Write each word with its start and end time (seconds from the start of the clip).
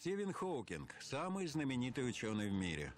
Стивен 0.00 0.32
Хоукинг– 0.32 0.94
самый 1.00 1.48
знаменитый 1.48 2.08
ученый 2.08 2.50
в 2.50 2.52
мире. 2.52 2.94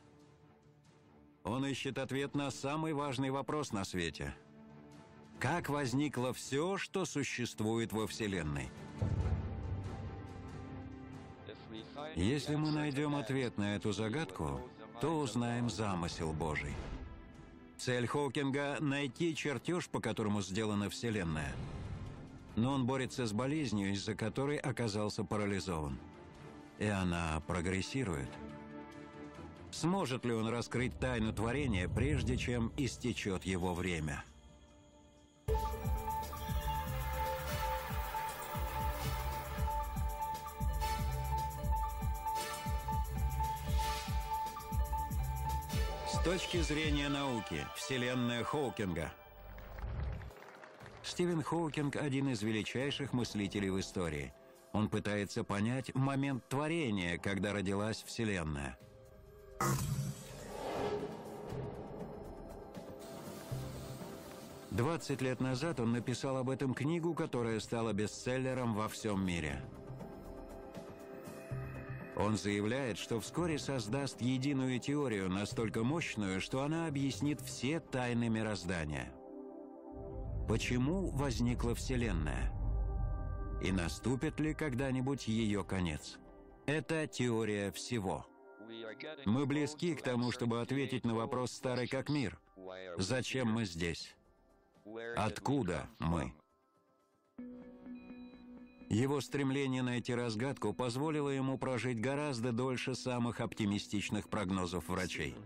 Он 1.44 1.64
ищет 1.64 1.96
ответ 1.96 2.34
на 2.34 2.50
самый 2.50 2.92
важный 2.92 3.30
вопрос 3.30 3.72
на 3.72 3.84
свете. 3.84 4.34
Как 5.38 5.70
возникло 5.70 6.34
все, 6.34 6.76
что 6.76 7.06
существует 7.06 7.94
во 7.94 8.06
Вселенной? 8.06 8.68
Если 12.16 12.54
мы 12.56 12.70
найдем 12.70 13.14
ответ 13.14 13.56
на 13.56 13.76
эту 13.76 13.92
загадку, 13.92 14.60
то 15.00 15.20
узнаем 15.20 15.70
замысел 15.70 16.34
Божий. 16.34 16.74
Цель 17.78 18.06
Хоукинга– 18.06 18.76
найти 18.80 19.34
чертеж, 19.34 19.88
по 19.88 20.00
которому 20.00 20.42
сделана 20.42 20.90
Вселенная. 20.90 21.54
Но 22.56 22.74
он 22.74 22.84
борется 22.84 23.24
с 23.24 23.32
болезнью, 23.32 23.90
из-за 23.92 24.14
которой 24.14 24.58
оказался 24.58 25.24
парализован. 25.24 25.98
И 26.80 26.86
она 26.86 27.40
прогрессирует. 27.46 28.30
Сможет 29.70 30.24
ли 30.24 30.32
он 30.32 30.48
раскрыть 30.48 30.98
тайну 30.98 31.32
творения, 31.32 31.88
прежде 31.88 32.38
чем 32.38 32.72
истечет 32.78 33.44
его 33.44 33.74
время? 33.74 34.24
С 46.08 46.22
точки 46.24 46.62
зрения 46.62 47.10
науки, 47.10 47.66
Вселенная 47.76 48.42
Хоукинга. 48.42 49.12
Стивен 51.02 51.42
Хоукинг– 51.42 51.96
один 51.96 52.30
из 52.30 52.40
величайших 52.42 53.12
мыслителей 53.12 53.68
в 53.68 53.78
истории. 53.78 54.32
Он 54.72 54.88
пытается 54.88 55.44
понять 55.44 55.94
момент 55.94 56.48
творения, 56.48 57.18
когда 57.18 57.52
родилась 57.52 58.02
Вселенная. 58.02 58.78
Двадцать 64.70 65.20
лет 65.20 65.40
назад 65.40 65.80
он 65.80 65.92
написал 65.92 66.36
об 66.36 66.48
этом 66.48 66.74
книгу, 66.74 67.14
которая 67.14 67.58
стала 67.60 67.92
бестселлером 67.92 68.74
во 68.74 68.88
всем 68.88 69.24
мире– 69.24 69.62
он 72.20 72.36
заявляет, 72.36 72.98
что 72.98 73.18
вскоре 73.18 73.58
создаст 73.58 74.20
единую 74.20 74.78
теорию, 74.78 75.30
настолько 75.30 75.82
мощную, 75.82 76.42
что 76.42 76.62
она 76.62 76.86
объяснит 76.86 77.40
все 77.40 77.80
тайны 77.80 78.28
мироздания. 78.28 79.10
Почему 80.46 81.08
возникла 81.12 81.74
Вселенная? 81.74 82.52
И 83.62 83.72
наступит 83.72 84.40
ли 84.40 84.54
когда-нибудь 84.54 85.28
ее 85.28 85.64
конец? 85.64 86.18
Это 86.66 87.06
теория 87.06 87.70
всего. 87.72 88.26
Мы 89.26 89.46
близки 89.46 89.94
к 89.94 90.02
тому, 90.02 90.30
чтобы 90.30 90.60
ответить 90.60 91.04
на 91.04 91.14
вопрос 91.14 91.52
старый 91.52 91.86
как 91.86 92.08
мир. 92.08 92.40
Зачем 92.96 93.52
мы 93.52 93.64
здесь? 93.64 94.14
Откуда 95.16 95.88
мы? 95.98 96.32
Его 98.88 99.20
стремление 99.20 99.82
найти 99.82 100.14
разгадку 100.14 100.72
позволило 100.74 101.28
ему 101.28 101.58
прожить 101.58 102.00
гораздо 102.00 102.52
дольше 102.52 102.94
самых 102.94 103.40
оптимистичных 103.40 104.28
прогнозов 104.28 104.88
врачей. 104.88 105.36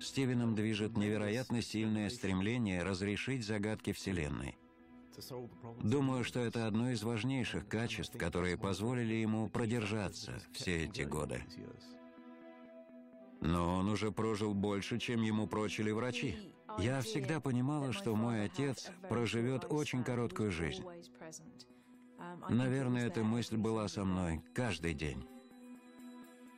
Стивеном 0.00 0.54
движет 0.54 0.96
невероятно 0.96 1.62
сильное 1.62 2.10
стремление 2.10 2.82
разрешить 2.82 3.44
загадки 3.44 3.92
Вселенной. 3.92 4.56
Думаю, 5.82 6.24
что 6.24 6.40
это 6.40 6.66
одно 6.66 6.90
из 6.90 7.02
важнейших 7.02 7.68
качеств, 7.68 8.16
которые 8.16 8.56
позволили 8.56 9.14
ему 9.14 9.48
продержаться 9.48 10.40
все 10.52 10.84
эти 10.84 11.02
годы. 11.02 11.42
Но 13.40 13.76
он 13.76 13.88
уже 13.90 14.10
прожил 14.10 14.54
больше, 14.54 14.98
чем 14.98 15.22
ему 15.22 15.46
прочили 15.46 15.90
врачи. 15.90 16.36
Я 16.78 17.02
всегда 17.02 17.40
понимала, 17.40 17.92
что 17.92 18.16
мой 18.16 18.44
отец 18.44 18.90
проживет 19.08 19.66
очень 19.70 20.02
короткую 20.02 20.50
жизнь. 20.50 20.84
Наверное, 22.48 23.06
эта 23.06 23.22
мысль 23.22 23.56
была 23.56 23.86
со 23.88 24.04
мной 24.04 24.42
каждый 24.54 24.94
день. 24.94 25.26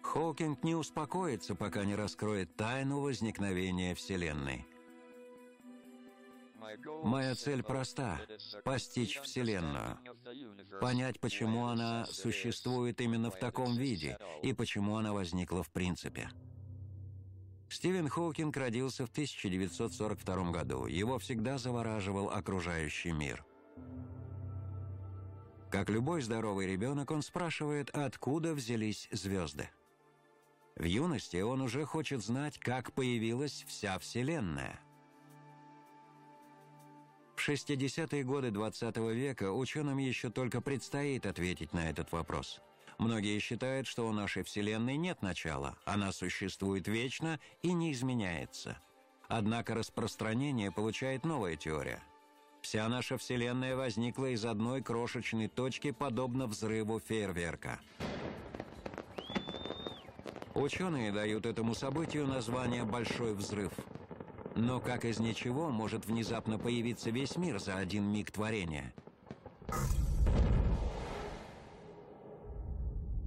Хокинг 0.03 0.63
не 0.63 0.75
успокоится, 0.75 1.55
пока 1.55 1.85
не 1.85 1.97
раскроет 1.97 2.55
тайну 2.55 3.01
возникновения 3.01 3.95
Вселенной. 3.95 4.65
Моя 7.05 7.35
цель 7.35 7.63
проста– 7.63 8.21
постичь 8.65 9.21
Вселенную, 9.21 9.99
понять, 10.81 11.21
почему 11.21 11.67
она 11.67 12.07
существует 12.07 13.01
именно 13.01 13.31
в 13.31 13.39
таком 13.39 13.77
виде 13.77 14.19
и 14.43 14.53
почему 14.53 14.97
она 14.97 15.13
возникла 15.13 15.63
в 15.63 15.71
принципе. 15.71 16.31
Стивен 17.69 18.09
Хокинг 18.09 18.57
родился 18.57 19.07
в 19.07 19.11
1942 19.11 20.51
году. 20.53 20.87
Его 20.87 21.19
всегда 21.19 21.59
завораживал 21.59 22.31
окружающий 22.31 23.13
мир– 23.13 23.45
как 25.71 25.91
любой 25.91 26.23
здоровый 26.23 26.67
ребенок, 26.67 27.11
он 27.11 27.23
спрашивает, 27.23 27.91
откуда 27.91 28.55
взялись 28.55 29.09
звезды. 29.11 29.69
В 30.77 30.85
юности 30.85 31.39
он 31.39 31.61
уже 31.61 31.85
хочет 31.85 32.23
знать, 32.23 32.59
как 32.59 32.93
появилась 32.93 33.65
вся 33.67 33.99
Вселенная. 33.99 34.81
В 37.37 37.49
60-е 37.49 38.25
годы 38.25 38.51
20 38.51 38.97
-го 38.97 39.13
века 39.15 39.53
ученым 39.53 39.99
еще 39.99 40.31
только 40.31 40.61
предстоит 40.61 41.27
ответить 41.27 41.73
на 41.73 41.89
этот 41.89 42.11
вопрос. 42.11 42.61
Многие 42.99 43.39
считают, 43.39 43.87
что 43.87 44.09
у 44.09 44.13
нашей 44.13 44.43
Вселенной 44.43 44.97
нет 44.97 45.23
начала, 45.23 45.77
она 45.85 46.13
существует 46.13 46.89
вечно 46.89 47.39
и 47.63 47.73
не 47.73 47.93
изменяется. 47.93 48.79
Однако 49.29 49.75
распространение 49.75 50.73
получает 50.73 51.25
новая 51.25 51.57
теория– 51.57 52.03
Вся 52.67 52.89
наша 52.89 53.17
Вселенная 53.17 53.77
возникла 53.77 54.27
из 54.27 54.45
одной 54.45 54.83
крошечной 54.83 55.47
точки, 55.47 55.93
подобно 55.93 56.49
взрыву 56.49 56.99
фейерверка. 56.99 57.79
Ученые 60.53 61.13
дают 61.13 61.47
этому 61.47 61.77
событию 61.77 62.27
название 62.27 62.83
«Большой 62.83 63.35
взрыв». 63.35 63.71
Но 64.57 64.81
как 64.81 65.05
из 65.05 65.21
ничего 65.21 65.69
может 65.69 66.07
внезапно 66.07 66.59
появиться 66.59 67.11
весь 67.11 67.37
мир 67.37 67.61
за 67.61 67.77
один 67.77 68.05
миг 68.05 68.31
творения? 68.31 68.95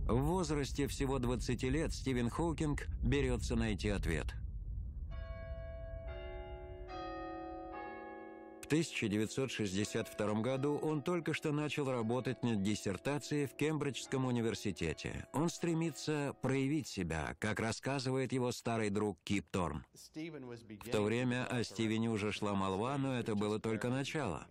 В 0.07 0.17
возрасте 0.17 0.87
всего 0.87 1.19
20 1.19 1.63
лет 1.63 1.93
Стивен 1.93 2.31
Хокинг 2.31 2.87
берется 3.03 3.55
найти 3.55 3.89
ответ– 3.89 4.33
1962 8.69 10.41
году 10.41 10.77
он 10.83 11.01
только 11.01 11.33
что 11.33 11.51
начал 11.51 11.89
работать 11.89 12.43
над 12.43 12.61
диссертацией 12.61 13.47
в 13.47 13.55
Кембриджском 13.55 14.25
университете. 14.25 15.27
Он 15.33 15.49
стремится 15.49 16.35
проявить 16.43 16.87
себя, 16.87 17.35
как 17.39 17.59
рассказывает 17.59 18.31
его 18.31 18.51
старый 18.51 18.91
друг 18.91 19.17
Кип 19.23 19.47
Торн. 19.49 19.83
В 20.13 20.89
то 20.91 21.01
время 21.01 21.47
о 21.47 21.63
Стивене 21.63 22.11
уже 22.11 22.31
шла 22.31 22.53
молва, 22.53 22.99
но 22.99 23.17
это 23.17 23.33
было 23.33 23.59
только 23.59 23.89
начало. 23.89 24.45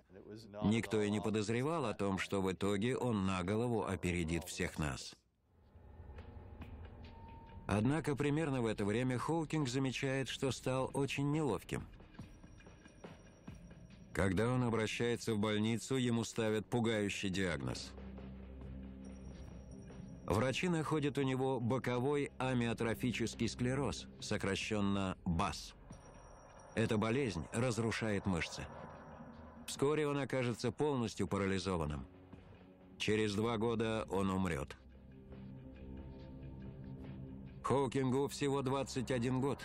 Никто 0.64 1.00
и 1.00 1.10
не 1.10 1.20
подозревал 1.20 1.86
о 1.86 1.94
том, 1.94 2.18
что 2.18 2.42
в 2.42 2.50
итоге 2.50 2.96
он 2.96 3.24
на 3.24 3.44
голову 3.44 3.84
опередит 3.84 4.42
всех 4.42 4.80
нас. 4.80 5.14
Однако 7.68 8.16
примерно 8.16 8.62
в 8.62 8.66
это 8.66 8.84
время 8.84 9.16
Хоукинг 9.16 9.68
замечает, 9.68 10.28
что 10.28 10.50
стал 10.50 10.90
очень 10.92 11.30
неловким– 11.30 11.86
когда 14.18 14.48
он 14.48 14.64
обращается 14.64 15.32
в 15.32 15.38
больницу, 15.38 15.94
ему 15.94 16.24
ставят 16.24 16.66
пугающий 16.66 17.30
диагноз. 17.30 17.92
Врачи 20.26 20.68
находят 20.68 21.18
у 21.18 21.22
него 21.22 21.60
боковой 21.60 22.32
амиотрофический 22.38 23.48
склероз, 23.48 24.08
сокращенно 24.18 25.16
БАС. 25.24 25.72
Эта 26.74 26.98
болезнь 26.98 27.44
разрушает 27.52 28.26
мышцы. 28.26 28.66
Вскоре 29.68 30.08
он 30.08 30.18
окажется 30.18 30.72
полностью 30.72 31.28
парализованным. 31.28 32.04
Через 32.98 33.36
два 33.36 33.56
года 33.56 34.04
он 34.10 34.30
умрет. 34.30 34.76
Хоукингу 37.62 38.26
всего 38.26 38.62
21 38.62 39.40
год. 39.40 39.60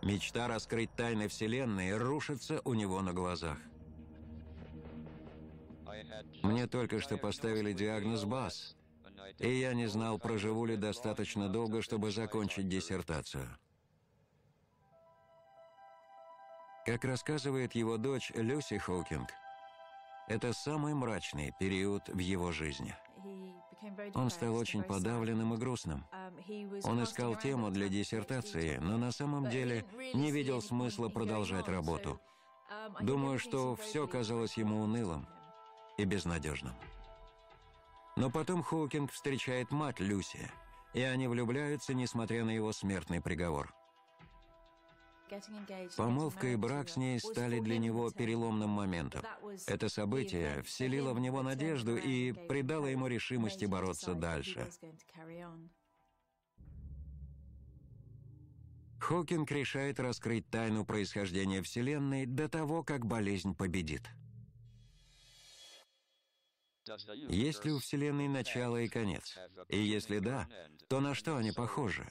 Мечта 0.00 0.48
раскрыть 0.48 0.90
тайны 0.96 1.28
Вселенной 1.28 1.94
рушится 1.98 2.62
у 2.64 2.72
него 2.72 3.02
на 3.02 3.12
глазах. 3.12 3.58
Мне 6.44 6.66
только 6.66 7.00
что 7.00 7.16
поставили 7.16 7.72
диагноз 7.72 8.24
БАС, 8.24 8.76
и 9.38 9.50
я 9.50 9.72
не 9.72 9.86
знал, 9.86 10.18
проживу 10.18 10.66
ли 10.66 10.76
достаточно 10.76 11.48
долго, 11.48 11.80
чтобы 11.80 12.10
закончить 12.10 12.68
диссертацию. 12.68 13.48
Как 16.84 17.02
рассказывает 17.06 17.74
его 17.74 17.96
дочь 17.96 18.30
Люси 18.34 18.76
Хоукинг, 18.76 19.30
это 20.28 20.52
самый 20.52 20.92
мрачный 20.92 21.50
период 21.58 22.10
в 22.10 22.18
его 22.18 22.52
жизни. 22.52 22.94
Он 24.14 24.28
стал 24.28 24.54
очень 24.54 24.82
подавленным 24.82 25.54
и 25.54 25.56
грустным. 25.56 26.04
Он 26.82 27.02
искал 27.04 27.36
тему 27.36 27.70
для 27.70 27.88
диссертации, 27.88 28.76
но 28.82 28.98
на 28.98 29.12
самом 29.12 29.48
деле 29.48 29.86
не 30.12 30.30
видел 30.30 30.60
смысла 30.60 31.08
продолжать 31.08 31.68
работу. 31.68 32.20
Думаю, 33.00 33.38
что 33.38 33.76
все 33.76 34.06
казалось 34.06 34.58
ему 34.58 34.82
унылым 34.82 35.26
и 35.96 36.04
безнадежным. 36.04 36.74
Но 38.16 38.30
потом 38.30 38.62
Хоукинг 38.62 39.12
встречает 39.12 39.70
мать 39.70 40.00
Люси, 40.00 40.50
и 40.92 41.02
они 41.02 41.26
влюбляются, 41.26 41.94
несмотря 41.94 42.44
на 42.44 42.50
его 42.50 42.72
смертный 42.72 43.20
приговор. 43.20 43.74
Помолвка 45.96 46.48
и 46.48 46.56
брак 46.56 46.88
с 46.88 46.96
ней 46.96 47.18
стали 47.18 47.58
для 47.58 47.78
него 47.78 48.10
переломным 48.10 48.70
моментом. 48.70 49.22
Это 49.66 49.88
событие 49.88 50.62
вселило 50.62 51.12
в 51.12 51.20
него 51.20 51.42
надежду 51.42 51.96
и 51.96 52.32
придало 52.32 52.86
ему 52.86 53.06
решимости 53.06 53.64
бороться 53.64 54.14
дальше. 54.14 54.68
Хокинг 59.00 59.50
решает 59.50 60.00
раскрыть 60.00 60.48
тайну 60.48 60.84
происхождения 60.84 61.62
Вселенной 61.62 62.26
до 62.26 62.48
того, 62.48 62.82
как 62.82 63.04
болезнь 63.04 63.54
победит. 63.54 64.08
Есть 67.28 67.64
ли 67.64 67.72
у 67.72 67.78
Вселенной 67.78 68.28
начало 68.28 68.78
и 68.78 68.88
конец? 68.88 69.38
И 69.68 69.78
если 69.78 70.18
да, 70.18 70.48
то 70.88 71.00
на 71.00 71.14
что 71.14 71.36
они 71.36 71.52
похожи? 71.52 72.06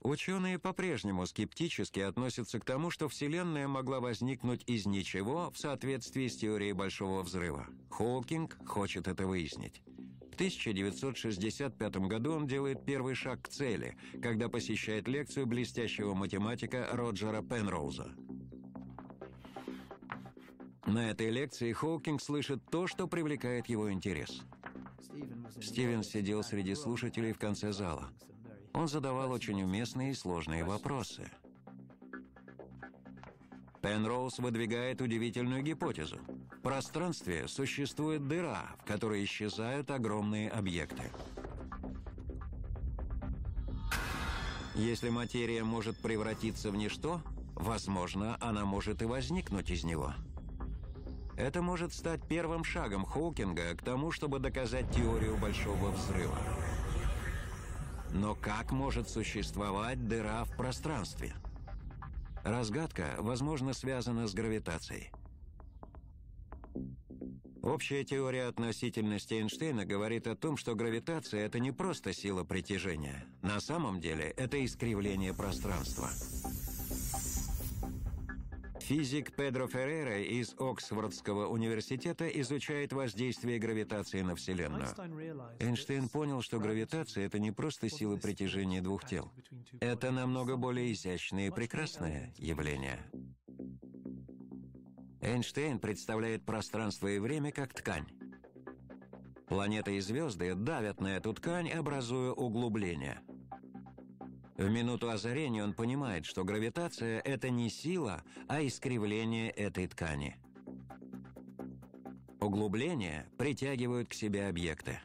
Ученые 0.00 0.58
по-прежнему 0.58 1.26
скептически 1.26 2.00
относятся 2.00 2.60
к 2.60 2.64
тому, 2.64 2.90
что 2.90 3.08
Вселенная 3.08 3.66
могла 3.66 4.00
возникнуть 4.00 4.62
из 4.66 4.86
ничего 4.86 5.50
в 5.50 5.58
соответствии 5.58 6.28
с 6.28 6.36
теорией 6.36 6.72
Большого 6.72 7.22
Взрыва. 7.22 7.66
Хокинг 7.90 8.56
хочет 8.66 9.08
это 9.08 9.26
выяснить. 9.26 9.82
В 10.30 10.34
1965 10.34 11.96
году 11.96 12.32
он 12.32 12.46
делает 12.46 12.84
первый 12.84 13.16
шаг 13.16 13.42
к 13.42 13.48
цели, 13.48 13.96
когда 14.22 14.48
посещает 14.48 15.08
лекцию 15.08 15.46
блестящего 15.46 16.14
математика 16.14 16.88
Роджера 16.92 17.42
Пенроуза. 17.42 18.14
На 20.88 21.10
этой 21.10 21.28
лекции 21.28 21.70
Хоукинг 21.72 22.22
слышит 22.22 22.62
то, 22.70 22.86
что 22.86 23.06
привлекает 23.06 23.66
его 23.66 23.92
интерес. 23.92 24.40
Стивен 25.60 26.02
сидел 26.02 26.42
среди 26.42 26.74
слушателей 26.74 27.34
в 27.34 27.38
конце 27.38 27.74
зала. 27.74 28.08
Он 28.72 28.88
задавал 28.88 29.30
очень 29.32 29.62
уместные 29.62 30.12
и 30.12 30.14
сложные 30.14 30.64
вопросы. 30.64 31.30
Пенроуз 33.82 34.38
выдвигает 34.38 35.02
удивительную 35.02 35.62
гипотезу. 35.62 36.20
В 36.56 36.62
пространстве 36.62 37.48
существует 37.48 38.26
дыра, 38.26 38.74
в 38.78 38.86
которой 38.86 39.22
исчезают 39.24 39.90
огромные 39.90 40.48
объекты. 40.48 41.02
Если 44.74 45.10
материя 45.10 45.64
может 45.64 45.98
превратиться 45.98 46.70
в 46.70 46.76
ничто, 46.76 47.20
возможно, 47.54 48.38
она 48.40 48.64
может 48.64 49.02
и 49.02 49.04
возникнуть 49.04 49.68
из 49.68 49.84
него– 49.84 50.14
это 51.38 51.62
может 51.62 51.94
стать 51.94 52.20
первым 52.26 52.64
шагом 52.64 53.04
Хоукинга 53.04 53.76
к 53.76 53.82
тому, 53.82 54.10
чтобы 54.10 54.40
доказать 54.40 54.90
теорию 54.90 55.36
Большого 55.38 55.92
Взрыва. 55.92 56.38
Но 58.12 58.34
как 58.34 58.72
может 58.72 59.08
существовать 59.08 60.08
дыра 60.08 60.44
в 60.44 60.56
пространстве? 60.56 61.34
Разгадка, 62.42 63.14
возможно, 63.18 63.72
связана 63.72 64.26
с 64.26 64.34
гравитацией. 64.34 65.12
Общая 67.62 68.02
теория 68.02 68.46
относительности 68.46 69.34
Эйнштейна 69.34 69.84
говорит 69.84 70.26
о 70.26 70.34
том, 70.34 70.56
что 70.56 70.74
гравитация– 70.74 71.40
это 71.46 71.60
не 71.60 71.70
просто 71.70 72.12
сила 72.12 72.42
притяжения. 72.42 73.26
На 73.42 73.60
самом 73.60 74.00
деле 74.00 74.32
это 74.36 74.64
искривление 74.64 75.34
пространства. 75.34 76.08
Физик 78.88 79.36
Педро 79.36 79.68
Феррера 79.68 80.22
из 80.22 80.54
Оксфордского 80.58 81.46
университета 81.48 82.26
изучает 82.26 82.94
воздействие 82.94 83.58
гравитации 83.58 84.22
на 84.22 84.34
Вселенную. 84.34 84.86
Эйнштейн 85.58 86.08
понял, 86.08 86.40
что 86.40 86.58
гравитация— 86.58 87.26
это 87.26 87.38
не 87.38 87.52
просто 87.52 87.90
сила 87.90 88.16
притяжения 88.16 88.80
двух 88.80 89.04
тел. 89.04 89.30
Это 89.80 90.10
намного 90.10 90.56
более 90.56 90.90
изящное 90.90 91.48
и 91.48 91.50
прекрасное 91.50 92.32
явление. 92.38 92.98
Эйнштейн 95.20 95.80
представляет 95.80 96.46
пространство 96.46 97.08
и 97.08 97.18
время 97.18 97.52
как 97.52 97.74
ткань. 97.74 98.06
Планеты 99.50 99.98
и 99.98 100.00
звезды 100.00 100.54
давят 100.54 101.02
на 101.02 101.18
эту 101.18 101.34
ткань, 101.34 101.68
образуя 101.70 102.30
углубление— 102.30 103.20
в 104.58 104.68
минуту 104.68 105.08
озарения 105.08 105.62
он 105.62 105.72
понимает, 105.72 106.26
что 106.26 106.44
гравитация— 106.44 107.20
это 107.24 107.48
не 107.48 107.70
сила, 107.70 108.24
а 108.48 108.60
искривление 108.60 109.50
этой 109.50 109.86
ткани. 109.86 110.36
Углубления 112.40 113.30
притягивают 113.38 114.08
к 114.08 114.14
себе 114.14 114.48
объекты. 114.48 115.00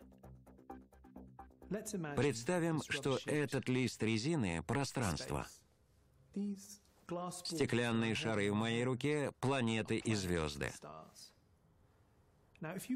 Представим, 2.15 2.81
что 2.87 3.19
этот 3.25 3.69
лист 3.69 4.01
резины— 4.03 4.63
пространство. 4.67 5.47
Стеклянные 7.43 8.15
шары 8.15 8.51
в 8.51 8.55
моей 8.55 8.83
руке— 8.83 9.31
планеты 9.39 9.97
и 9.97 10.15
звезды. 10.15 10.71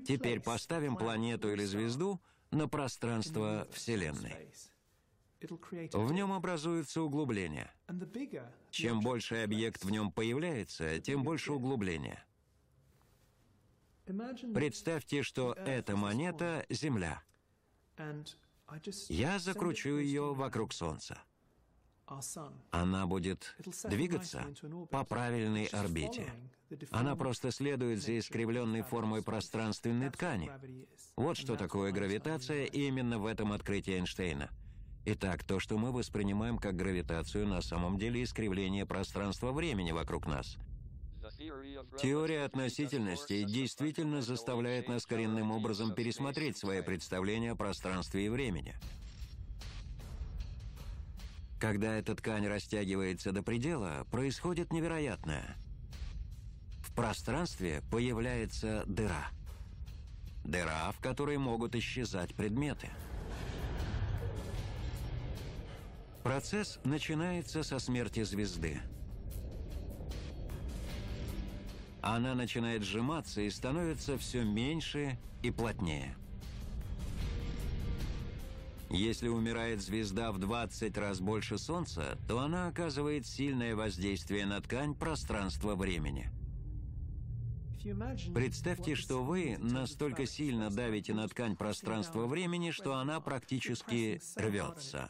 Теперь 0.07 0.39
поставим 0.39 0.95
планету 0.95 1.51
или 1.51 1.65
звезду 1.65 2.19
на 2.51 2.67
пространство 2.67 3.67
Вселенной. 3.71 4.51
В 5.41 6.11
нем 6.11 6.31
образуется 6.31 7.01
углубление. 7.01 7.71
Чем 8.71 9.01
больше 9.01 9.43
объект 9.43 9.85
в 9.85 9.89
нем 9.89 10.11
появляется, 10.11 10.99
тем 10.99 11.23
больше 11.23 11.53
углубления. 11.53 12.23
Представьте, 14.05 15.21
что 15.21 15.53
эта 15.53 15.95
монета— 15.95 16.65
Земля. 16.69 17.21
Я 19.09 19.39
закручу 19.39 19.97
ее 19.97 20.33
вокруг 20.33 20.73
Солнца. 20.73 21.21
Она 22.71 23.05
будет 23.05 23.55
двигаться 23.83 24.45
по 24.91 25.03
правильной 25.03 25.65
орбите. 25.65 26.31
Она 26.89 27.15
просто 27.15 27.51
следует 27.51 28.01
за 28.01 28.17
искривленной 28.17 28.81
формой 28.81 29.21
пространственной 29.23 30.09
ткани. 30.09 30.49
Вот 31.17 31.37
что 31.37 31.57
такое 31.57 31.91
гравитация 31.91 32.65
именно 32.65 33.19
в 33.19 33.25
этом 33.25 33.51
открытии 33.51 33.93
Эйнштейна— 33.93 34.49
Итак, 35.09 35.41
то, 35.45 35.61
что 35.61 35.77
мы 35.77 35.93
воспринимаем 35.93 36.57
как 36.57 36.75
гравитацию, 36.75 37.47
на 37.47 37.61
самом 37.61 37.97
деле 37.97 38.23
искривление 38.23 38.85
пространства-времени 38.85 39.93
вокруг 39.93 40.27
нас. 40.27 40.57
Теория 41.97 42.43
относительности 42.43 43.45
действительно 43.45 44.21
заставляет 44.21 44.89
нас 44.89 45.05
коренным 45.05 45.51
образом 45.51 45.95
пересмотреть 45.95 46.57
свои 46.57 46.81
представления 46.81 47.51
о 47.51 47.55
пространстве 47.55 48.25
и 48.25 48.29
времени. 48.29 48.75
Когда 51.57 51.95
эта 51.95 52.13
ткань 52.13 52.45
растягивается 52.45 53.31
до 53.31 53.43
предела, 53.43 54.05
происходит 54.11 54.73
невероятное. 54.73 55.55
В 56.81 56.93
пространстве 56.93 57.81
появляется 57.89 58.83
дыра. 58.85 59.29
Дыра, 60.43 60.91
в 60.91 60.99
которой 60.99 61.37
могут 61.37 61.75
исчезать 61.75 62.35
предметы. 62.35 62.89
Процесс 66.27 66.77
начинается 66.83 67.63
со 67.63 67.79
смерти 67.79 68.21
звезды. 68.23 68.81
Она 72.01 72.35
начинает 72.35 72.83
сжиматься 72.83 73.39
и 73.39 73.49
становится 73.49 74.17
все 74.17 74.43
меньше 74.43 75.17
и 75.41 75.51
плотнее. 75.51 76.17
Если 78.89 79.29
умирает 79.29 79.81
звезда 79.81 80.33
в 80.33 80.37
20 80.37 80.97
раз 80.97 81.21
больше 81.21 81.57
Солнца, 81.57 82.17
то 82.27 82.39
она 82.39 82.67
оказывает 82.67 83.25
сильное 83.25 83.73
воздействие 83.73 84.45
на 84.45 84.59
ткань 84.59 84.95
пространства-времени. 84.95 86.29
Представьте, 88.33 88.95
что 88.95 89.23
вы 89.23 89.57
настолько 89.59 90.25
сильно 90.25 90.69
давите 90.69 91.13
на 91.13 91.25
ткань 91.29 91.55
пространства-времени, 91.55 92.71
что 92.71 92.95
она 92.95 93.21
практически 93.21 94.19
рвется. 94.35 95.09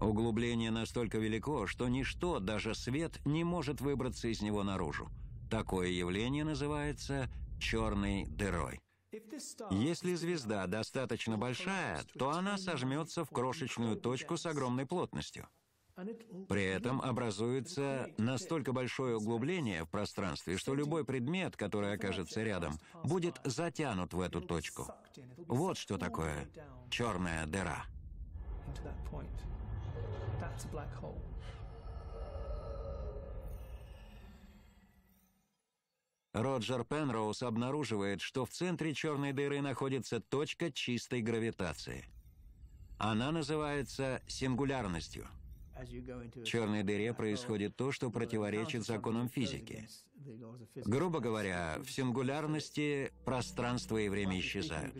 Углубление 0.00 0.70
настолько 0.70 1.18
велико, 1.18 1.66
что 1.66 1.88
ничто, 1.88 2.38
даже 2.38 2.74
свет, 2.74 3.18
не 3.24 3.44
может 3.44 3.80
выбраться 3.80 4.28
из 4.28 4.42
него 4.42 4.62
наружу. 4.62 5.08
Такое 5.50 5.88
явление 5.88 6.44
называется 6.44 7.30
черной 7.58 8.26
дырой. 8.26 8.80
Если 9.70 10.14
звезда 10.14 10.66
достаточно 10.66 11.38
большая, 11.38 12.02
то 12.18 12.30
она 12.30 12.58
сожмется 12.58 13.24
в 13.24 13.30
крошечную 13.30 13.96
точку 13.96 14.36
с 14.36 14.44
огромной 14.44 14.84
плотностью. 14.84 15.48
При 16.48 16.64
этом 16.64 17.00
образуется 17.00 18.10
настолько 18.18 18.72
большое 18.72 19.16
углубление 19.16 19.84
в 19.84 19.88
пространстве, 19.88 20.58
что 20.58 20.74
любой 20.74 21.04
предмет, 21.04 21.56
который 21.56 21.94
окажется 21.94 22.42
рядом, 22.42 22.78
будет 23.02 23.40
затянут 23.44 24.12
в 24.12 24.20
эту 24.20 24.42
точку. 24.42 24.88
Вот 25.46 25.78
что 25.78 25.96
такое 25.96 26.48
черная 26.90 27.46
дыра. 27.46 27.86
Роджер 36.34 36.84
Пенроуз 36.84 37.42
обнаруживает, 37.42 38.20
что 38.20 38.44
в 38.44 38.50
центре 38.50 38.92
черной 38.92 39.32
дыры 39.32 39.62
находится 39.62 40.20
точка 40.20 40.70
чистой 40.70 41.22
гравитации. 41.22 42.04
Она 42.98 43.32
называется 43.32 44.20
сингулярностью. 44.26 45.26
В 45.76 46.44
черной 46.44 46.82
дыре 46.82 47.12
происходит 47.12 47.76
то, 47.76 47.92
что 47.92 48.10
противоречит 48.10 48.84
законам 48.84 49.28
физики. 49.28 49.88
Грубо 50.84 51.20
говоря, 51.20 51.78
в 51.84 51.90
сингулярности 51.90 53.12
пространство 53.24 53.98
и 53.98 54.08
время 54.08 54.40
исчезают. 54.40 54.94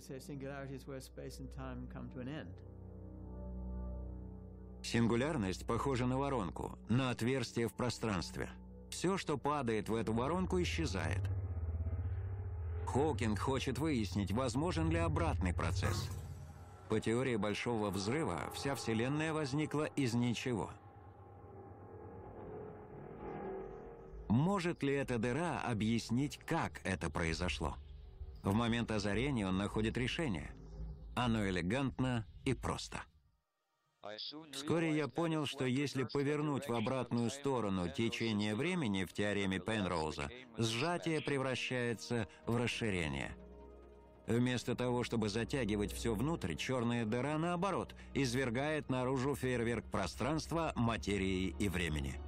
Сингулярность 4.83 5.66
похожа 5.66 6.06
на 6.06 6.18
воронку, 6.18 6.78
на 6.88 7.11
отверстие 7.11 7.68
в 7.68 7.75
пространстве– 7.75 8.50
все, 8.90 9.18
что 9.18 9.37
падает 9.37 9.88
в 9.88 9.95
эту 9.95 10.12
воронку, 10.12 10.61
исчезает. 10.62 11.21
Хокинг 12.87 13.38
хочет 13.38 13.78
выяснить, 13.78 14.33
возможен 14.33 14.90
ли 14.90 14.99
обратный 14.99 15.52
процесс. 15.52 16.09
По 16.88 17.00
теории 17.00 17.37
Большого 17.37 17.90
Взрыва, 17.90 18.50
вся 18.55 18.75
Вселенная 18.76 19.33
возникла 19.33 19.85
из 19.97 20.14
ничего. 20.14 20.71
Может 24.28 24.83
ли 24.83 24.95
эта 24.95 25.19
дыра 25.19 25.61
объяснить, 25.61 26.38
как 26.38 26.81
это 26.85 27.11
произошло? 27.11 27.76
В 28.43 28.55
момент 28.55 28.90
озарения 28.93 29.49
он 29.49 29.57
находит 29.57 29.97
решение. 29.97 30.52
Оно 31.16 31.49
элегантно 31.49 32.26
и 32.45 32.55
просто. 32.55 33.02
Вскоре 34.52 34.95
я 34.95 35.09
понял, 35.09 35.47
что 35.47 35.64
если 35.64 36.05
повернуть 36.05 36.69
в 36.69 36.75
обратную 36.75 37.31
сторону 37.31 37.88
течение 37.88 38.55
времени 38.55 39.05
в 39.05 39.12
теореме 39.12 39.59
Пенроуза, 39.59 40.31
сжатие 40.57 41.21
превращается 41.21 42.28
в 42.47 42.57
расширение. 42.57 43.37
Вместо 44.26 44.75
того, 44.75 45.04
чтобы 45.04 45.28
затягивать 45.28 45.92
все 45.92 46.14
внутрь, 46.14 46.54
черная 46.56 47.04
дыра, 47.04 47.38
наоборот, 47.38 47.95
извергает 48.14 48.90
наружу 48.90 49.37
фейерверк 49.37 49.85
пространства, 49.85 50.73
материи 50.75 51.54
и 51.59 51.68
времени. 51.68 52.21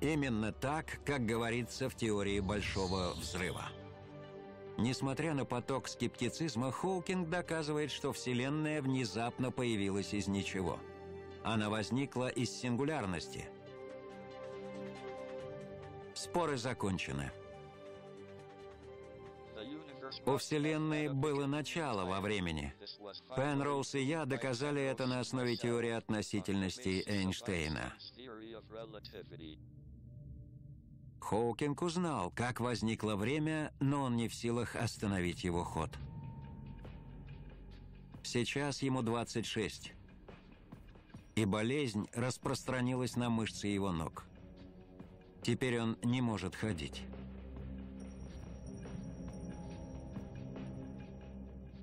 Именно 0.00 0.52
так, 0.52 1.00
как 1.04 1.26
говорится 1.26 1.88
в 1.88 1.94
теории 1.94 2.40
Большого 2.40 3.12
Взрыва. 3.14 3.68
Несмотря 4.78 5.34
на 5.34 5.44
поток 5.44 5.88
скептицизма, 5.88 6.72
Хоукинг 6.72 7.28
доказывает, 7.28 7.90
что 7.90 8.12
Вселенная 8.12 8.80
внезапно 8.80 9.50
появилась 9.50 10.14
из 10.14 10.26
ничего– 10.28 10.78
она 11.44 11.70
возникла 11.70 12.28
из 12.28 12.50
сингулярности. 12.50 13.48
Споры 16.14 16.56
закончены. 16.56 17.32
У 20.26 20.36
Вселенной 20.36 21.08
было 21.08 21.46
начало 21.46 22.04
во 22.04 22.20
времени. 22.20 22.74
Пенроуз 23.36 23.94
и 23.94 24.02
я 24.02 24.24
доказали 24.24 24.82
это 24.82 25.06
на 25.06 25.20
основе 25.20 25.56
теории 25.56 25.90
относительности 25.90 27.02
Эйнштейна. 27.06 27.94
Хоукинг 31.20 31.82
узнал, 31.82 32.30
как 32.30 32.60
возникло 32.60 33.16
время, 33.16 33.72
но 33.80 34.02
он 34.02 34.16
не 34.16 34.28
в 34.28 34.34
силах 34.34 34.76
остановить 34.76 35.44
его 35.44 35.64
ход. 35.64 35.90
Сейчас 38.22 38.82
ему 38.82 39.02
26 39.02 39.94
и 41.34 41.44
болезнь 41.44 42.08
распространилась 42.12 43.16
на 43.16 43.30
мышцы 43.30 43.68
его 43.68 43.92
ног. 43.92 44.24
Теперь 45.42 45.80
он 45.80 45.96
не 46.02 46.20
может 46.20 46.54
ходить. 46.54 47.02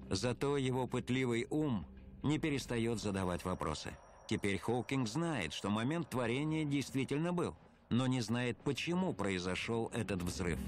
Зато 0.10 0.58
его 0.58 0.88
пытливый 0.88 1.46
ум 1.50 1.86
не 2.24 2.40
перестает 2.40 3.00
задавать 3.00 3.46
вопросы. 3.46 3.92
Теперь 4.28 4.58
Хоукинг 4.58 5.08
знает, 5.08 5.54
что 5.54 5.70
момент 5.70 6.10
творения 6.10 6.66
действительно 6.66 7.32
был, 7.32 7.56
но 7.90 8.08
не 8.08 8.22
знает, 8.22 8.58
почему 8.64 9.14
произошел 9.14 9.92
этот 9.94 10.22
взрыв. 10.24 10.60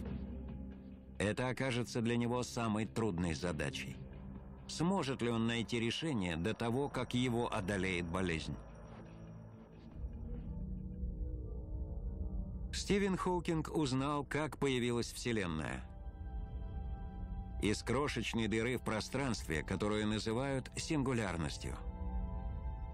Это 1.17 1.49
окажется 1.49 2.01
для 2.01 2.17
него 2.17 2.43
самой 2.43 2.85
трудной 2.85 3.33
задачей. 3.33 3.97
Сможет 4.67 5.21
ли 5.21 5.29
он 5.29 5.47
найти 5.47 5.79
решение 5.79 6.37
до 6.37 6.53
того, 6.53 6.87
как 6.87 7.13
его 7.13 7.53
одолеет 7.53 8.05
болезнь? 8.05 8.55
Стивен 12.71 13.17
Хоукинг 13.17 13.69
узнал, 13.75 14.23
как 14.23 14.57
появилась 14.57 15.11
Вселенная. 15.11 15.83
Из 17.61 17.83
крошечной 17.83 18.47
дыры 18.47 18.77
в 18.77 18.81
пространстве, 18.81 19.61
которую 19.61 20.07
называют 20.07 20.71
сингулярностью. 20.75 21.77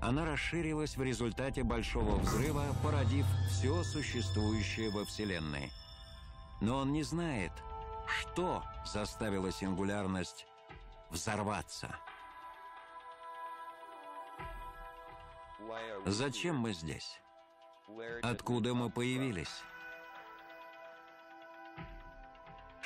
Она 0.01 0.25
расширилась 0.25 0.97
в 0.97 1.01
результате 1.01 1.63
Большого 1.63 2.17
Взрыва, 2.17 2.65
породив 2.83 3.25
все 3.49 3.81
существующее 3.83 4.89
во 4.91 5.05
Вселенной. 5.05 5.71
Но 6.59 6.79
он 6.79 6.91
не 6.91 7.03
знает, 7.03 7.51
что 8.07 8.61
заставило 8.85 9.51
сингулярность 9.51 10.45
взорваться. 11.09 11.95
Зачем 16.05 16.57
мы 16.57 16.73
здесь? 16.73 17.19
Откуда 18.21 18.73
мы 18.73 18.89
появились? 18.89 19.63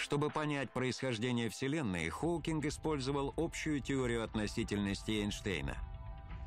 Чтобы 0.02 0.32
понять 0.32 0.72
происхождение 0.72 1.48
Вселенной, 1.48 2.10
Хоукинг 2.10 2.66
использовал 2.66 3.36
общую 3.38 3.82
теорию 3.82 4.24
относительности 4.24 5.12
Эйнштейна. 5.12 5.78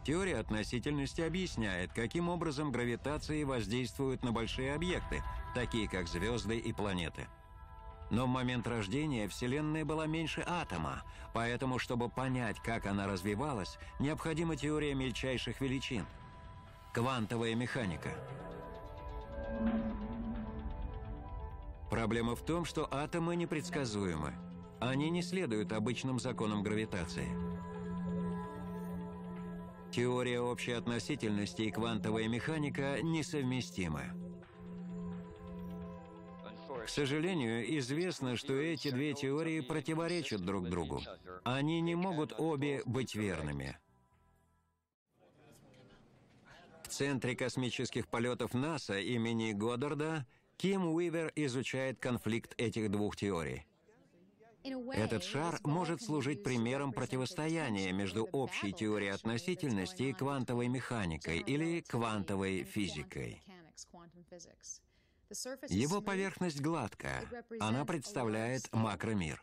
Теория 0.05 0.39
относительности 0.39 1.21
объясняет, 1.21 1.93
каким 1.93 2.29
образом 2.29 2.73
гравитация 2.73 3.47
воздействует 3.47 4.25
на 4.25 4.33
большие 4.33 4.75
объекты, 4.75 5.23
такие 5.55 5.89
как 5.89 6.09
звезды 6.09 6.59
и 6.59 6.73
планеты. 6.73 7.29
Но 8.11 8.25
в 8.25 8.29
момент 8.29 8.67
рождения 8.67 9.29
Вселенная 9.29 9.85
была 9.85 10.07
меньше 10.07 10.43
атома, 10.45 11.05
поэтому, 11.33 11.79
чтобы 11.79 12.09
понять, 12.09 12.59
как 12.59 12.87
она 12.87 13.07
развивалась, 13.07 13.79
необходима 14.01 14.57
теория 14.57 14.95
мельчайших 14.95 15.61
величин– 15.61 16.07
квантовая 16.93 17.55
механика– 17.55 18.11
Проблема 21.91 22.35
в 22.35 22.45
том, 22.45 22.65
что 22.65 22.89
атомы 22.93 23.37
непредсказуемы. 23.37 24.35
Они 24.81 25.11
не 25.11 25.23
следуют 25.23 25.73
обычным 25.73 26.19
законам 26.19 26.63
гравитации. 26.63 27.29
Теория 29.91 30.41
общей 30.41 30.73
относительности 30.73 31.63
и 31.63 31.71
квантовая 31.71 32.27
механика 32.27 33.01
несовместимы. 33.01 34.13
К 36.85 36.89
сожалению, 36.89 37.79
известно, 37.79 38.37
что 38.37 38.55
эти 38.55 38.91
две 38.91 39.15
теории 39.15 39.61
противоречат 39.61 40.43
друг 40.43 40.69
другу. 40.69 41.01
Они 41.45 41.81
не 41.81 41.95
могут 41.95 42.35
обе 42.39 42.83
быть 42.85 43.15
верными. 43.15 43.79
Центре 46.89 47.35
космических 47.35 48.07
полетов 48.07 48.53
НАСА 48.53 48.99
имени 49.01 49.53
Годдарда 49.53 50.27
Ким 50.57 50.87
Уивер 50.95 51.33
изучает 51.37 51.99
конфликт 51.99 52.55
этих 52.57 52.91
двух 52.91 53.17
теорий. 53.17 53.67
Этот 54.95 55.23
шар 55.23 55.61
может 55.63 56.03
служить 56.03 56.43
примером 56.43 56.93
противостояния 56.93 57.93
между 57.93 58.25
общей 58.25 58.73
теорией 58.73 59.11
относительности 59.11 60.05
и 60.05 60.13
квантовой 60.15 60.69
механикой 60.69 61.41
или 61.41 61.83
квантовой 61.83 62.65
физикой. 62.65 63.43
Его 65.69 66.01
поверхность 66.01 66.61
гладкая, 66.61 67.45
она 67.61 67.85
представляет 67.85 68.73
макромир. 68.73 69.43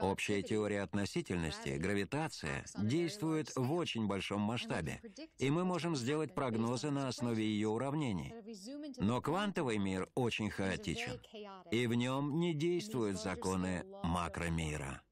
Общая 0.00 0.42
теория 0.42 0.82
относительности, 0.82 1.70
гравитация, 1.70 2.64
действует 2.78 3.54
в 3.54 3.72
очень 3.72 4.06
большом 4.06 4.40
масштабе, 4.40 5.00
и 5.38 5.50
мы 5.50 5.64
можем 5.64 5.96
сделать 5.96 6.34
прогнозы 6.34 6.90
на 6.90 7.08
основе 7.08 7.44
ее 7.44 7.68
уравнений. 7.68 8.32
Но 8.98 9.20
квантовый 9.20 9.78
мир 9.78 10.08
очень 10.14 10.50
хаотичен, 10.50 11.20
и 11.70 11.86
в 11.86 11.94
нем 11.94 12.38
не 12.38 12.54
действуют 12.54 13.20
законы 13.20 13.84
макромира. 14.02 15.02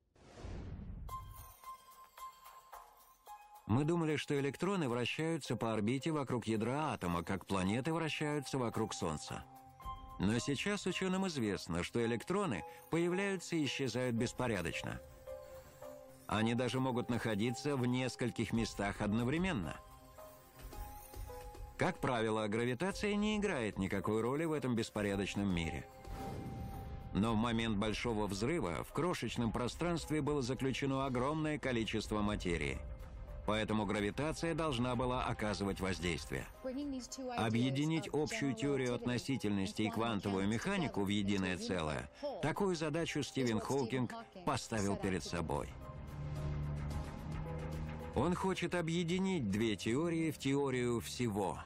Мы 3.66 3.84
думали, 3.84 4.16
что 4.16 4.38
электроны 4.38 4.88
вращаются 4.88 5.56
по 5.56 5.72
орбите 5.72 6.10
вокруг 6.10 6.46
ядра 6.46 6.92
атома, 6.92 7.22
как 7.22 7.46
планеты 7.46 7.92
вращаются 7.94 8.58
вокруг 8.58 8.92
Солнца. 8.92 9.44
Но 10.22 10.38
сейчас 10.38 10.86
ученым 10.86 11.26
известно, 11.26 11.82
что 11.82 12.04
электроны 12.06 12.62
появляются 12.90 13.56
и 13.56 13.64
исчезают 13.64 14.14
беспорядочно. 14.14 15.00
Они 16.28 16.54
даже 16.54 16.78
могут 16.78 17.10
находиться 17.10 17.76
в 17.76 17.84
нескольких 17.86 18.52
местах 18.52 19.00
одновременно. 19.00 19.76
Как 21.76 21.98
правило, 21.98 22.46
гравитация 22.46 23.16
не 23.16 23.36
играет 23.36 23.80
никакой 23.80 24.20
роли 24.20 24.44
в 24.44 24.52
этом 24.52 24.76
беспорядочном 24.76 25.52
мире. 25.52 25.84
Но 27.12 27.32
в 27.32 27.36
момент 27.36 27.76
Большого 27.76 28.28
Взрыва 28.28 28.84
в 28.84 28.92
крошечном 28.92 29.50
пространстве 29.50 30.22
было 30.22 30.40
заключено 30.40 31.04
огромное 31.04 31.58
количество 31.58 32.22
материи– 32.22 32.78
Поэтому 33.44 33.86
гравитация 33.86 34.54
должна 34.54 34.94
была 34.94 35.24
оказывать 35.24 35.80
воздействие. 35.80 36.46
Объединить 37.36 38.08
общую 38.12 38.54
теорию 38.54 38.94
относительности 38.94 39.82
и 39.82 39.90
квантовую 39.90 40.46
механику 40.46 41.02
в 41.02 41.08
единое 41.08 41.58
целое– 41.58 42.08
такую 42.42 42.76
задачу 42.76 43.22
Стивен 43.22 43.58
Хокинг 43.58 44.14
поставил 44.46 44.96
перед 44.96 45.24
собой. 45.24 45.68
Он 48.14 48.34
хочет 48.34 48.74
объединить 48.74 49.50
две 49.50 49.74
теории 49.74 50.30
в 50.30 50.38
теорию 50.38 51.00
всего, 51.00 51.58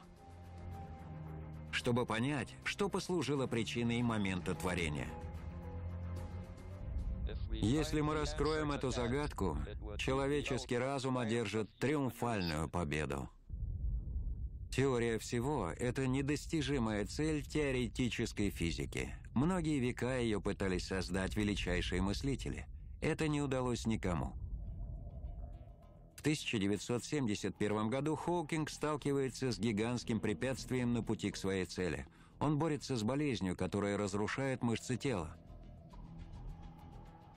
чтобы 1.71 2.05
понять, 2.05 2.55
что 2.63 2.89
послужило 2.89 3.45
причиной 3.45 4.01
момента 4.01 4.55
творения– 4.55 5.07
если 7.61 8.01
мы 8.01 8.13
раскроем 8.13 8.71
эту 8.71 8.91
загадку, 8.91 9.57
человеческий 9.97 10.77
разум 10.77 11.17
одержит 11.17 11.69
триумфальную 11.77 12.69
победу. 12.69 13.29
Теория 14.71 15.17
всего– 15.17 15.71
это 15.79 16.05
недостижимая 16.05 17.05
цель 17.05 17.43
теоретической 17.43 18.51
физики. 18.51 19.15
Многие 19.33 19.79
века 19.79 20.19
ее 20.19 20.39
пытались 20.39 20.87
создать 20.87 21.35
величайшие 21.35 22.01
мыслители. 22.01 22.67
Это 23.01 23.27
не 23.27 23.41
удалось 23.41 23.87
никому. 23.87 24.33
В 26.15 26.21
1971 26.21 27.89
году 27.89 28.15
Хоукинг 28.15 28.69
сталкивается 28.69 29.51
с 29.51 29.57
гигантским 29.57 30.19
препятствием 30.19 30.93
на 30.93 31.01
пути 31.01 31.31
к 31.31 31.37
своей 31.37 31.65
цели. 31.65 32.05
Он 32.39 32.59
борется 32.59 32.97
с 32.97 33.03
болезнью, 33.03 33.55
которая 33.55 33.97
разрушает 33.97 34.61
мышцы 34.61 34.97
тела. 34.97 35.35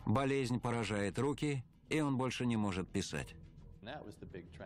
Болезнь 0.07 0.61
поражает 0.61 1.19
руки, 1.19 1.65
и 1.89 2.01
он 2.01 2.17
больше 2.17 2.47
не 2.47 2.57
может 2.57 2.89
писать. 2.89 3.35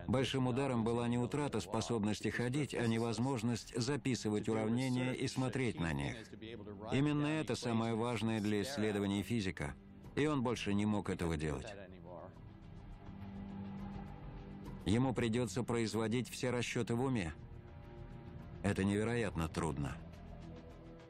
Большим 0.09 0.49
ударом 0.49 0.83
была 0.83 1.07
не 1.07 1.19
утрата 1.19 1.61
способности 1.61 2.29
ходить, 2.29 2.75
а 2.75 2.87
невозможность 2.87 3.75
записывать 3.77 4.49
уравнения 4.49 5.13
и 5.13 5.29
смотреть 5.29 5.79
на 5.79 5.93
них. 5.93 6.17
Именно 6.93 7.27
это 7.27 7.55
самое 7.55 7.95
важное 7.95 8.41
для 8.41 8.63
исследований 8.63 9.23
физика, 9.23 9.75
и 10.17 10.27
он 10.27 10.43
больше 10.43 10.75
не 10.75 10.85
мог 10.85 11.11
этого 11.11 11.37
делать. 11.37 11.67
Ему 14.85 15.15
придется 15.15 15.63
производить 15.63 16.29
все 16.29 16.51
расчеты 16.51 16.95
в 16.95 17.03
уме. 17.03 17.33
Это 18.63 18.85
невероятно 18.85 19.49
трудно. 19.49 19.97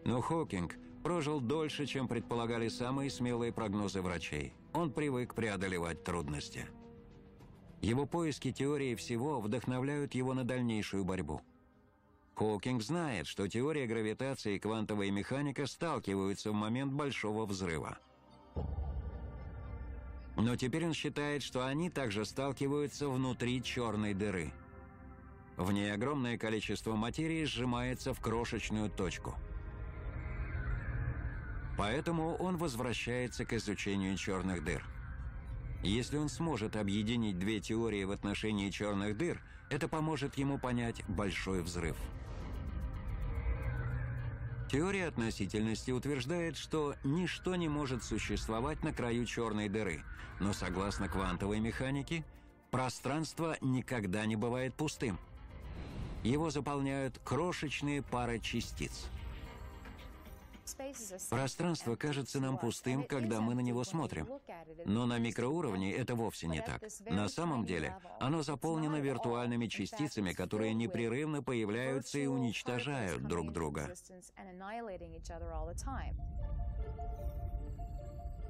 Но 0.04 0.20
Хокинг 0.20 0.76
прожил 1.04 1.38
дольше, 1.38 1.84
чем 1.84 2.08
предполагали 2.08 2.68
самые 2.68 3.11
смелые 3.11 3.52
прогнозы 3.52 4.00
врачей. 4.00 4.54
Он 4.73 4.90
привык 4.90 5.34
преодолевать 5.34 6.02
трудности. 6.02 6.66
Его 7.82 8.06
поиски 8.06 8.50
теории 8.50 8.94
всего 8.94 9.38
вдохновляют 9.40 10.14
его 10.14 10.32
на 10.32 10.44
дальнейшую 10.44 11.04
борьбу. 11.04 11.42
Хокинг 12.34 12.82
знает, 12.82 13.26
что 13.26 13.46
теория 13.46 13.87
гравитации 13.87 14.56
и 14.56 14.58
квантовая 14.58 15.11
механика 15.11 15.66
сталкиваются 15.66 16.50
в 16.50 16.54
момент 16.54 16.92
Большого 16.94 17.44
Взрыва. 17.44 17.99
Но 20.37 20.56
теперь 20.56 20.87
он 20.87 20.94
считает, 20.94 21.42
что 21.42 21.66
они 21.66 21.90
также 21.90 22.25
сталкиваются 22.25 23.11
внутри 23.11 23.62
черной 23.62 24.14
дыры. 24.14 24.52
В 25.59 25.70
ней 25.70 25.92
огромное 25.92 26.38
количество 26.38 26.96
материи 26.96 27.44
сжимается 27.44 28.14
в 28.14 28.20
крошечную 28.20 28.88
точку– 28.90 29.35
Поэтому 31.76 32.37
он 32.37 32.56
возвращается 32.56 33.44
к 33.44 33.52
изучению 33.52 34.16
черных 34.16 34.64
дыр. 34.64 34.84
Если 35.82 36.16
он 36.16 36.28
сможет 36.28 36.76
объединить 36.76 37.38
две 37.38 37.60
теории 37.60 38.04
в 38.04 38.10
отношении 38.10 38.70
черных 38.70 39.16
дыр, 39.16 39.40
это 39.70 39.88
поможет 39.88 40.37
ему 40.37 40.58
понять 40.58 41.02
большой 41.08 41.62
взрыв. 41.62 41.96
Теория 44.70 45.08
относительности 45.08 45.90
утверждает, 45.90 46.56
что 46.56 46.94
ничто 47.04 47.54
не 47.54 47.68
может 47.68 48.02
существовать 48.02 48.82
на 48.82 48.92
краю 48.92 49.26
черной 49.26 49.68
дыры, 49.68 50.02
но 50.40 50.52
согласно 50.52 51.08
квантовой 51.08 51.60
механике, 51.60 52.24
пространство 52.70 53.56
никогда 53.60 54.24
не 54.26 54.37
бывает 54.37 54.74
пустым. 54.74 55.18
Его 56.22 56.50
заполняют 56.50 57.18
крошечные 57.24 58.02
пары 58.02 58.38
частиц– 58.38 59.06
Пространство 61.31 61.96
кажется 61.96 62.40
нам 62.40 62.59
пустым, 62.59 63.05
когда 63.05 63.40
мы 63.40 63.55
на 63.55 63.61
него 63.61 63.85
смотрим. 63.85 64.29
Но 64.85 65.07
на 65.07 65.18
микроуровне 65.18 65.92
это 65.92 66.14
вовсе 66.14 66.46
не 66.46 66.61
так. 66.61 66.83
На 67.09 67.29
самом 67.29 67.64
деле 67.64 67.96
оно 68.20 68.42
заполнено 68.42 68.96
виртуальными 68.96 69.66
частицами, 69.66 70.33
которые 70.33 70.74
непрерывно 70.74 71.42
появляются 71.42 72.18
и 72.18 72.27
уничтожают 72.27 73.27
друг 73.27 73.53
друга. 73.53 73.92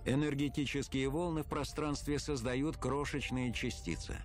Энергетические 0.07 1.09
волны 1.09 1.43
в 1.43 1.49
пространстве 1.49 2.19
создают 2.19 2.77
крошечные 2.77 3.53
частицы. 3.53 4.17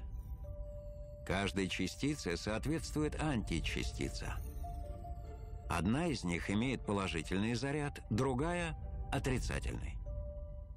Каждой 1.26 1.70
частице 1.70 2.36
соответствует 2.38 3.20
античастица– 3.22 4.36
Одна 5.70 6.08
из 6.08 6.24
них 6.24 6.50
имеет 6.50 6.86
положительный 6.86 7.54
заряд, 7.54 8.02
другая– 8.10 8.76
отрицательный. 9.12 9.96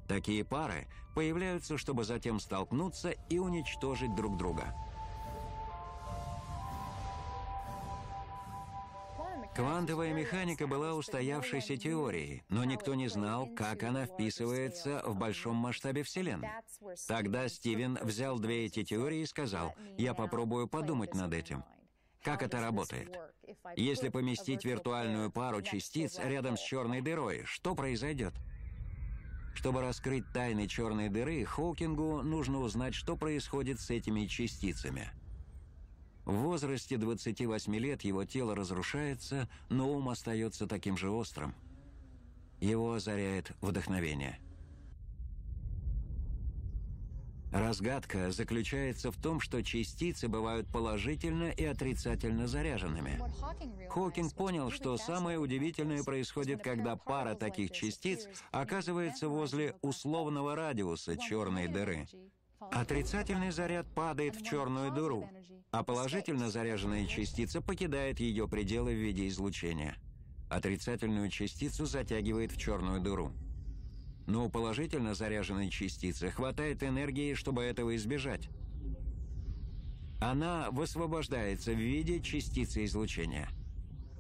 Такие 0.07 0.45
пары 0.45 0.87
появляются, 1.15 1.79
чтобы 1.79 2.05
затем 2.05 2.39
столкнуться 2.39 3.11
и 3.31 3.39
уничтожить 3.39 4.15
друг 4.15 4.37
друга. 4.37 4.75
Квантовая 9.55 10.15
механика 10.15 10.67
была 10.67 10.95
устоявшейся 10.95 11.77
теорией, 11.77 12.43
но 12.49 12.65
никто 12.65 12.95
не 12.95 13.09
знал, 13.09 13.47
как 13.55 13.83
она 13.83 14.07
вписывается 14.07 15.03
в 15.05 15.15
большом 15.17 15.57
масштабе 15.57 16.03
Вселенной. 16.05 16.49
Тогда 17.07 17.49
Стивен 17.49 17.99
взял 18.03 18.39
две 18.39 18.65
эти 18.67 18.83
теории 18.83 19.21
и 19.21 19.27
сказал, 19.27 19.75
«Я 19.99 20.15
попробую 20.15 20.69
подумать 20.69 21.15
над 21.15 21.35
этим». 21.35 21.65
Как 22.23 22.43
это 22.43 22.61
работает? 22.61 23.19
Если 23.77 24.09
поместить 24.09 24.65
виртуальную 24.65 25.31
пару 25.31 25.61
частиц 25.61 26.19
рядом 26.19 26.57
с 26.57 26.61
черной 26.61 27.01
дырой, 27.01 27.43
что 27.45 27.75
произойдет? 27.75 28.33
Чтобы 29.55 29.83
раскрыть 29.83 30.25
тайны 30.33 30.67
черной 30.67 31.09
дыры, 31.09 31.45
Хоукингу 31.45 32.23
нужно 32.23 32.61
узнать, 32.61 32.95
что 32.95 33.17
происходит 33.17 33.81
с 33.81 33.91
этими 33.91 34.27
частицами. 34.27 35.11
В 36.25 36.35
возрасте 36.35 36.97
28 36.97 37.77
лет 37.77 38.03
его 38.03 38.25
тело 38.25 38.55
разрушается, 38.55 39.49
но 39.69 39.91
ум 39.91 40.09
остается 40.09 40.67
таким 40.67 40.97
же 40.97 41.11
острым. 41.11 41.55
Его 42.61 42.95
озаряет 42.95 43.53
вдохновение– 43.61 44.39
Разгадка 47.53 48.31
заключается 48.31 49.13
в 49.13 49.17
том, 49.19 49.39
что 49.39 49.63
частицы 49.63 50.27
бывают 50.27 50.67
положительно 50.69 51.51
и 51.51 51.65
отрицательно 51.65 52.49
заряженными. 52.49 53.23
Хокинг 53.91 54.33
понял, 54.35 54.71
что 54.71 54.97
самое 54.97 55.39
удивительное 55.39 56.03
происходит, 56.03 56.63
когда 56.63 56.97
пара 56.97 57.35
таких 57.35 57.71
частиц 57.71 58.27
оказывается 58.53 59.29
возле 59.29 59.75
условного 59.83 60.57
радиуса 60.57 61.19
черной 61.19 61.69
дыры. 61.69 62.07
Отрицательный 62.71 63.51
заряд 63.51 63.87
падает 63.95 64.37
в 64.37 64.43
черную 64.43 64.91
дыру, 64.91 65.29
а 65.73 65.83
положительно 65.85 66.51
заряженная 66.51 67.07
частица 67.07 67.61
покидает 67.61 68.19
ее 68.19 68.49
пределы 68.49 68.93
в 68.93 68.99
виде 68.99 69.29
излучения. 69.29 69.97
Отрицательную 70.49 71.29
частицу 71.29 71.85
затягивает 71.85 72.53
в 72.53 72.57
черную 72.57 73.01
дыру 73.01 73.33
но 74.27 74.47
у 74.47 74.49
положительно 74.51 75.15
заряженной 75.15 75.71
частицы 75.71 76.31
хватает 76.31 76.83
энергии, 76.83 77.35
чтобы 77.35 77.63
этого 77.63 77.97
избежать. 77.97 78.49
Она 80.21 80.71
высвобождается 80.71 81.73
в 81.73 81.79
виде 81.79 82.21
частицы 82.21 82.85
излучения. 82.85 83.49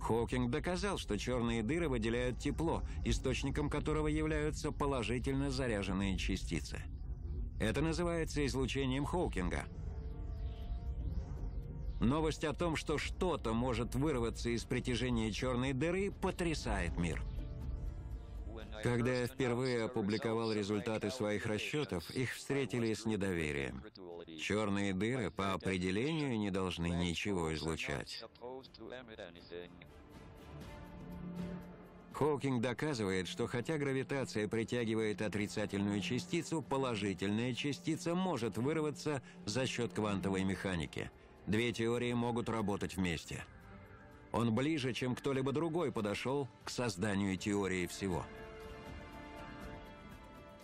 Хокинг 0.00 0.50
доказал, 0.50 0.98
что 0.98 1.16
черные 1.16 1.62
дыры 1.62 1.88
выделяют 1.88 2.38
тепло, 2.38 2.82
источником 3.04 3.70
которого 3.70 4.08
являются 4.08 4.72
положительно 4.72 5.52
заряженные 5.52 6.18
частицы. 6.18 6.82
Это 7.60 7.80
называется 7.80 8.44
излучением 8.44 9.04
Хокинга. 9.04 9.64
Новость 12.00 12.42
о 12.42 12.52
том, 12.52 12.74
что 12.74 12.98
что-то 12.98 13.52
может 13.54 13.94
вырваться 13.94 14.50
из 14.50 14.64
притяжения 14.64 15.30
черной 15.30 15.72
дыры, 15.72 16.10
потрясает 16.10 16.98
мир. 16.98 17.22
Когда 18.82 19.12
я 19.12 19.26
впервые 19.26 19.84
опубликовал 19.84 20.52
результаты 20.52 21.10
своих 21.10 21.46
расчетов, 21.46 22.10
их 22.10 22.32
встретили 22.32 22.94
с 22.94 23.04
недоверием. 23.04 23.82
Черные 24.40 24.92
дыры 24.94 25.30
по 25.30 25.52
определению 25.52 26.38
не 26.38 26.50
должны 26.50 26.86
ничего 26.86 27.54
излучать. 27.54 28.24
Хокинг 32.12 32.60
доказывает, 32.62 33.26
что 33.26 33.46
хотя 33.46 33.78
гравитация 33.78 34.46
притягивает 34.46 35.22
отрицательную 35.22 36.00
частицу, 36.00 36.62
положительная 36.62 37.54
частица 37.54 38.14
может 38.14 38.58
вырваться 38.58 39.22
за 39.44 39.66
счет 39.66 39.92
квантовой 39.92 40.44
механики. 40.44 41.10
Две 41.46 41.72
теории 41.72 42.12
могут 42.12 42.48
работать 42.48 42.96
вместе. 42.96 43.44
Он 44.30 44.54
ближе, 44.54 44.92
чем 44.92 45.14
кто-либо 45.14 45.52
другой 45.52 45.90
подошел 45.92 46.48
к 46.64 46.70
созданию 46.70 47.36
теории 47.36 47.86
всего. 47.86 48.24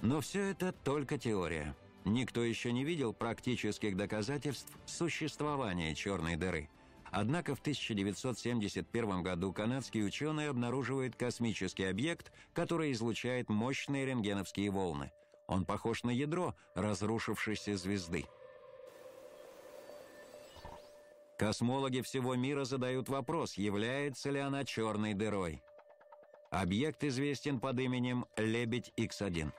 Но 0.02 0.20
все 0.20 0.50
это 0.50 0.72
только 0.72 1.18
теория. 1.18 1.74
Никто 2.04 2.42
еще 2.42 2.72
не 2.72 2.84
видел 2.84 3.12
практических 3.12 3.96
доказательств 3.96 4.72
существования 4.86 5.94
черной 5.94 6.36
дыры. 6.36 6.68
Однако 7.10 7.54
в 7.54 7.60
1971 7.60 9.22
году 9.22 9.52
канадские 9.52 10.04
ученые 10.04 10.50
обнаруживают 10.50 11.16
космический 11.16 11.84
объект, 11.84 12.32
который 12.52 12.92
излучает 12.92 13.48
мощные 13.48 14.06
рентгеновские 14.06 14.70
волны. 14.70 15.10
Он 15.46 15.64
похож 15.64 16.04
на 16.04 16.10
ядро 16.10 16.54
разрушившейся 16.74 17.76
звезды. 17.76 18.26
Космологи 21.38 22.02
всего 22.02 22.34
мира 22.34 22.64
задают 22.64 23.08
вопрос, 23.08 23.54
является 23.54 24.30
ли 24.30 24.40
она 24.40 24.64
черной 24.64 25.14
дырой. 25.14 25.62
Объект 26.50 27.04
известен 27.04 27.60
под 27.60 27.78
именем 27.78 28.26
Лебедь 28.36 28.92
X1. 28.96 29.52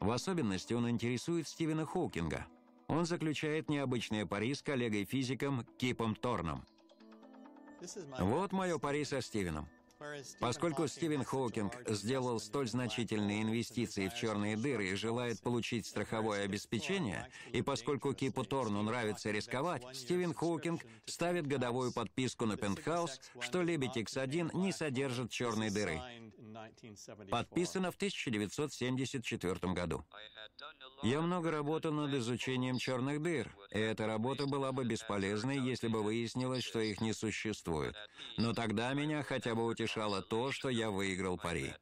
В 0.00 0.10
особенности 0.10 0.72
он 0.72 0.88
интересует 0.88 1.46
Стивена 1.46 1.84
Хоукинга. 1.84 2.46
Он 2.88 3.04
заключает 3.04 3.68
необычные 3.68 4.26
пари 4.26 4.54
с 4.54 4.62
коллегой-физиком 4.62 5.66
Кипом 5.76 6.16
Торном. 6.16 6.64
Вот 8.18 8.52
мое 8.52 8.78
пари 8.78 9.04
со 9.04 9.20
Стивеном. 9.20 9.68
Поскольку 10.38 10.88
Стивен 10.88 11.24
Хоукинг 11.24 11.74
сделал 11.88 12.40
столь 12.40 12.68
значительные 12.68 13.42
инвестиции 13.42 14.08
в 14.08 14.14
черные 14.14 14.56
дыры 14.56 14.88
и 14.88 14.94
желает 14.94 15.40
получить 15.42 15.86
страховое 15.86 16.44
обеспечение, 16.44 17.28
и 17.52 17.60
поскольку 17.60 18.14
Кипу 18.14 18.44
Торну 18.44 18.82
нравится 18.82 19.30
рисковать, 19.30 19.82
Стивен 19.94 20.32
Хоукинг 20.32 20.82
ставит 21.04 21.46
годовую 21.46 21.92
подписку 21.92 22.46
на 22.46 22.56
пентхаус, 22.56 23.20
что 23.40 23.62
Лебедь 23.62 23.96
X1 23.96 24.56
не 24.56 24.72
содержит 24.72 25.30
черной 25.30 25.70
дыры. 25.70 26.00
Подписано 27.30 27.92
в 27.92 27.96
1974 27.96 29.72
году. 29.72 30.04
Я 31.02 31.20
много 31.20 31.50
работал 31.50 31.92
над 31.92 32.12
изучением 32.14 32.78
черных 32.78 33.22
дыр, 33.22 33.54
и 33.70 33.78
эта 33.78 34.06
работа 34.06 34.46
была 34.46 34.72
бы 34.72 34.84
бесполезной, 34.84 35.58
если 35.58 35.88
бы 35.88 36.02
выяснилось, 36.02 36.64
что 36.64 36.80
их 36.80 37.00
не 37.00 37.12
существует. 37.12 37.94
Но 38.36 38.52
тогда 38.52 38.92
меня 38.92 39.22
хотя 39.22 39.54
бы 39.54 39.64
утешало 39.64 39.89
то, 40.22 40.52
что 40.52 40.68
я 40.68 40.90
выиграл 40.90 41.36
пари. 41.36 41.74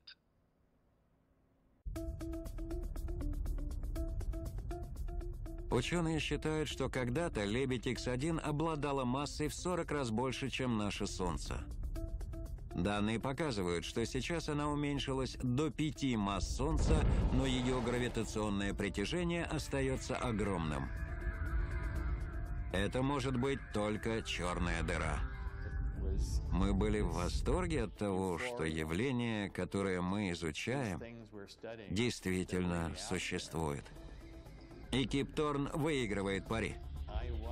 Ученые 5.71 6.19
считают, 6.19 6.69
что 6.69 6.89
когда-то 6.89 7.45
Лебедь 7.45 7.87
X1 7.87 8.41
обладала 8.41 9.05
массой 9.05 9.49
в 9.49 9.55
40 9.55 9.91
раз 9.91 10.11
больше, 10.11 10.49
чем 10.49 10.79
наше 10.79 11.07
Солнце. 11.07 11.59
Данные 12.75 13.21
показывают, 13.21 13.85
что 13.85 14.05
сейчас 14.07 14.49
она 14.49 14.69
уменьшилась 14.69 15.37
до 15.43 15.71
пяти 15.71 16.17
масс 16.17 16.57
Солнца, 16.57 17.05
но 17.33 17.45
ее 17.45 17.81
гравитационное 17.83 18.73
притяжение 18.73 19.45
остается 19.45 20.17
огромным. 20.17 20.89
Это 22.73 23.03
может 23.03 23.37
быть 23.37 23.61
только 23.75 24.23
черная 24.23 24.83
дыра. 24.83 25.19
Мы 26.53 26.73
были 26.75 27.01
в 27.01 27.13
восторге 27.13 27.85
от 27.85 27.97
того, 27.97 28.39
что 28.39 28.65
явление, 28.65 29.51
которое 29.51 30.01
мы 30.01 30.31
изучаем, 30.33 31.01
действительно 31.91 32.93
существует. 32.97 33.85
И 34.91 35.05
Кипторн 35.05 35.71
выигрывает 35.75 36.47
пари. 36.47 36.77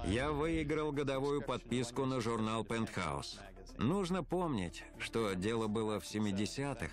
Я 0.06 0.32
выиграл 0.32 0.92
годовую 0.92 1.42
подписку 1.42 2.04
на 2.04 2.20
журнал 2.20 2.64
«Пентхаус». 2.64 3.40
Нужно 3.78 4.24
помнить, 4.24 4.84
что 4.98 5.34
дело 5.34 5.66
было 5.66 6.00
в 6.00 6.04
70-х. 6.04 6.88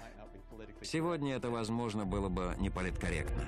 Сегодня 0.81 1.35
это, 1.35 1.49
возможно, 1.49 2.05
было 2.05 2.27
бы 2.27 2.55
неполиткорректно. 2.59 3.47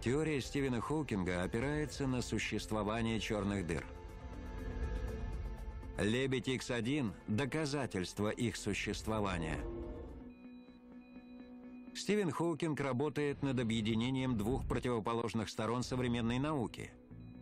Теория 0.00 0.40
Стивена 0.40 0.80
Хоукинга 0.80 1.42
опирается 1.42 2.06
на 2.06 2.22
существование 2.22 3.20
черных 3.20 3.66
дыр. 3.66 3.84
Лебедь 6.00 6.48
X1– 6.48 7.12
доказательство 7.28 8.30
их 8.30 8.56
существования. 8.56 9.60
Стивен 11.94 12.30
Хоукинг 12.32 12.80
работает 12.80 13.42
над 13.42 13.60
объединением 13.60 14.36
двух 14.36 14.66
противоположных 14.66 15.48
сторон 15.48 15.84
современной 15.84 16.38
науки 16.38 16.90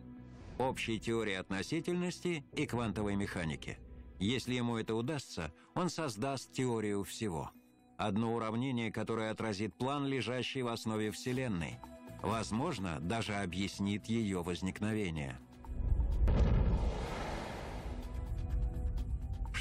–общей 0.58 0.98
теории 0.98 1.34
относительности 1.34 2.44
и 2.52 2.66
квантовой 2.66 3.16
механики– 3.16 3.78
если 4.18 4.54
ему 4.54 4.76
это 4.76 4.94
удастся, 4.94 5.52
он 5.74 5.90
создаст 5.90 6.52
теорию 6.52 7.04
всего. 7.04 7.52
Одно 7.96 8.34
уравнение, 8.34 8.90
которое 8.90 9.30
отразит 9.30 9.74
план, 9.74 10.06
лежащий 10.06 10.62
в 10.62 10.68
основе 10.68 11.12
Вселенной. 11.12 11.78
Возможно, 12.20 12.98
даже 13.00 13.34
объяснит 13.34 14.06
ее 14.06 14.42
возникновение. 14.42 15.38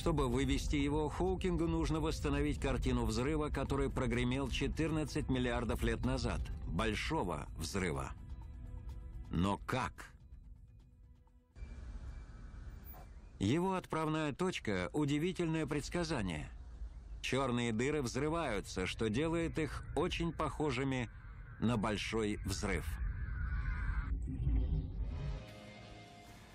Чтобы 0.08 0.30
вывести 0.30 0.78
его, 0.78 1.10
Хоукингу 1.10 1.68
нужно 1.68 2.00
восстановить 2.00 2.62
картину 2.62 3.04
взрыва, 3.04 3.50
который 3.50 3.90
прогремел 3.90 4.50
14 4.50 5.30
миллиардов 5.30 5.84
лет 5.84 6.06
назад. 6.06 6.40
Большого 6.66 7.46
взрыва. 7.58 8.14
Но 9.32 9.58
как? 9.66 10.14
Его 13.38 13.74
отправная 13.74 14.32
точка– 14.32 14.90
удивительное 14.94 15.68
предсказание. 15.68 16.50
Черные 17.22 17.74
дыры 17.74 18.02
взрываются, 18.02 18.86
что 18.86 19.10
делает 19.10 19.60
их 19.60 19.84
очень 19.98 20.32
похожими 20.32 21.10
на 21.60 21.76
большой 21.76 22.40
взрыв. 22.46 22.88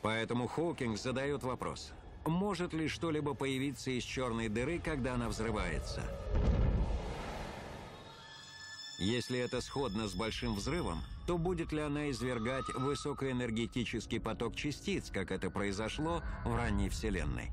Поэтому 0.01 0.49
Хоукинг 0.49 0.97
задает 0.97 1.43
вопрос, 1.43 1.93
может 2.27 2.73
ли 2.73 2.89
что-либо 2.89 3.35
появиться 3.35 3.91
из 3.91 4.05
черной 4.05 4.49
дыры, 4.49 4.79
когда 4.79 5.15
она 5.15 5.29
взрывается? 5.29 6.03
Если 8.99 9.39
это 9.39 9.61
сходно 9.61 10.07
с 10.07 10.15
большим 10.15 10.55
взрывом, 10.55 11.03
то 11.27 11.37
будет 11.37 11.73
ли 11.73 11.81
она 11.81 12.11
извергать 12.11 12.69
высокоэнергетический 12.69 14.21
поток 14.21 14.55
частиц, 14.55 15.11
как 15.11 15.33
это 15.33 15.51
произошло 15.51 16.23
в 16.45 16.55
ранней 16.55 16.89
Вселенной? 16.89 17.51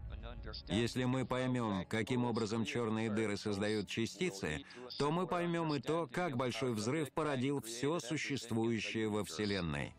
Если 0.68 1.04
мы 1.06 1.26
поймем, 1.26 1.86
каким 1.88 2.26
образом 2.26 2.66
черные 2.66 3.10
дыры 3.10 3.38
создают 3.38 3.88
частицы, 3.88 4.64
то 4.98 5.12
мы 5.12 5.28
поймем 5.28 5.74
и 5.74 5.80
то, 5.80 6.08
как 6.12 6.38
большой 6.38 6.74
взрыв 6.74 7.12
породил 7.12 7.62
все 7.62 8.00
существующее 8.00 9.10
во 9.10 9.24
Вселенной. 9.24 9.94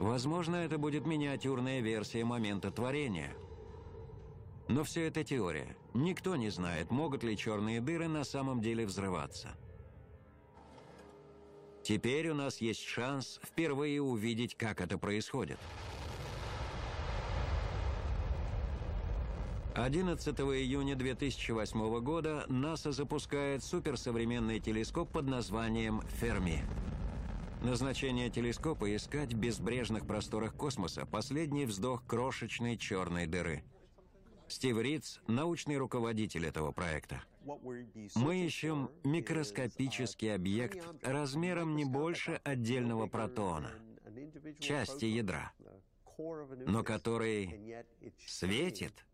Возможно, 0.00 0.56
это 0.56 0.78
будет 0.78 1.06
миниатюрная 1.06 1.80
версия 1.80 2.24
момента 2.24 2.70
творения. 2.70 3.34
Но 4.66 4.82
все 4.82 5.06
это 5.06 5.22
теория. 5.24 5.76
Никто 5.92 6.36
не 6.36 6.48
знает, 6.48 6.90
могут 6.90 7.22
ли 7.22 7.36
черные 7.36 7.82
дыры 7.82 8.08
на 8.08 8.24
самом 8.24 8.62
деле 8.62 8.86
взрываться. 8.86 9.50
Теперь 11.82 12.30
у 12.30 12.34
нас 12.34 12.62
есть 12.62 12.82
шанс 12.82 13.40
впервые 13.44 14.00
увидеть, 14.00 14.54
как 14.54 14.80
это 14.80 14.96
происходит. 14.96 15.58
11 19.74 20.40
июня 20.40 20.96
2008 20.96 22.00
года 22.00 22.46
НАСА 22.48 22.92
запускает 22.92 23.62
суперсовременный 23.62 24.60
телескоп 24.60 25.10
под 25.12 25.26
названием 25.26 26.00
«Ферми». 26.20 26.64
Назначение 27.62 28.30
телескопа– 28.30 28.94
искать 28.96 29.34
в 29.34 29.38
безбрежных 29.38 30.06
просторах 30.06 30.54
космоса 30.54 31.04
последний 31.04 31.66
вздох 31.66 32.06
крошечной 32.06 32.78
черной 32.78 33.26
дыры. 33.26 33.62
Стив 34.48 34.78
Ридс– 34.78 35.20
научный 35.26 35.76
руководитель 35.76 36.46
этого 36.46 36.72
проекта. 36.72 37.22
Мы 38.14 38.46
ищем 38.46 38.90
микроскопический 39.04 40.34
объект 40.34 40.86
размером 41.02 41.76
не 41.76 41.84
больше 41.84 42.40
отдельного 42.44 43.06
протона, 43.06 43.70
части 44.58 45.04
ядра. 45.04 45.52
но 46.66 46.82
который 46.82 47.84
светит, 48.26 49.04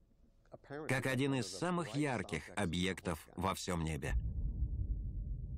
как 0.88 1.06
один 1.06 1.34
из 1.34 1.46
самых 1.46 1.96
ярких 1.96 2.44
объектов 2.56 3.28
во 3.34 3.54
всем 3.54 3.82
небе. 3.82 4.14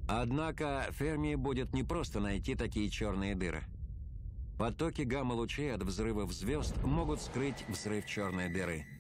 Однако 0.09 0.87
Ферми 0.93 1.35
будет 1.35 1.75
не 1.75 1.85
просто 1.85 2.19
найти 2.19 2.55
такие 2.55 2.89
черные 2.89 3.35
дыры. 3.35 3.65
Потоки 4.59 5.03
гамма-лучей 5.03 5.73
от 5.73 5.83
взрывов 5.83 6.33
звезд 6.33 6.77
могут 6.83 7.21
скрыть 7.21 7.65
взрыв 7.69 8.07
черной 8.07 8.49
дыры– 8.49 8.87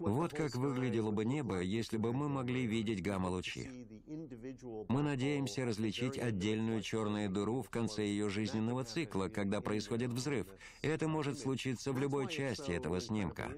Вот 0.00 0.32
как 0.32 0.54
выглядело 0.56 1.10
бы 1.10 1.24
небо, 1.24 1.60
если 1.60 1.96
бы 1.96 2.12
мы 2.12 2.28
могли 2.28 2.66
видеть 2.66 3.02
гамма-лучи. 3.02 3.86
Мы 4.88 5.02
надеемся 5.02 5.64
различить 5.64 6.18
отдельную 6.18 6.82
черную 6.82 7.30
дыру 7.30 7.62
в 7.62 7.70
конце 7.70 8.04
ее 8.04 8.28
жизненного 8.28 8.84
цикла, 8.84 9.28
когда 9.28 9.60
происходит 9.60 10.12
взрыв. 10.12 10.46
Это 10.82 11.08
может 11.08 11.38
случиться 11.38 11.92
в 11.92 11.98
любой 11.98 12.28
части 12.28 12.70
этого 12.70 13.00
снимка. 13.00 13.52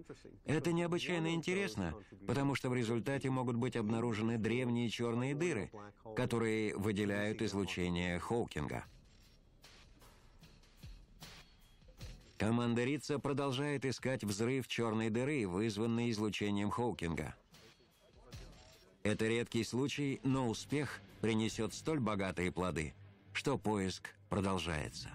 Это 0.44 0.72
необычайно 0.72 1.34
интересно, 1.34 1.94
потому 2.26 2.54
что 2.54 2.70
в 2.70 2.74
результате 2.74 3.30
могут 3.30 3.56
быть 3.56 3.76
обнаружены 3.76 4.38
древние 4.38 4.88
черные 4.88 5.34
дыры, 5.34 5.70
которые 6.14 6.76
выделяют 6.76 7.42
излучение 7.42 8.18
Хоукинга. 8.18 8.84
Команда 12.38 12.84
Рица 12.84 13.18
продолжает 13.18 13.86
искать 13.86 14.22
взрыв 14.22 14.68
черной 14.68 15.08
дыры, 15.08 15.46
вызванный 15.46 16.10
излучением 16.10 16.70
Хоукинга. 16.70 17.34
Это 19.02 19.26
редкий 19.26 19.64
случай, 19.64 20.20
но 20.22 20.48
успех 20.48 21.00
принесет 21.22 21.72
столь 21.72 22.00
богатые 22.00 22.52
плоды, 22.52 22.94
что 23.32 23.56
поиск 23.56 24.10
продолжается. 24.28 25.08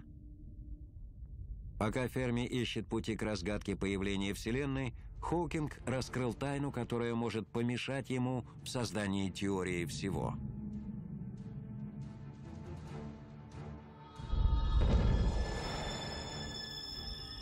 Пока 1.77 2.07
Ферми 2.07 2.45
ищет 2.45 2.87
пути 2.87 3.15
к 3.15 3.21
разгадке 3.21 3.75
появления 3.75 4.33
Вселенной, 4.33 4.93
Хоукинг 5.19 5.79
раскрыл 5.85 6.33
тайну, 6.33 6.71
которая 6.71 7.13
может 7.13 7.47
помешать 7.47 8.09
ему 8.09 8.45
в 8.63 8.67
создании 8.67 9.29
теории 9.29 9.85
всего– 9.85 10.35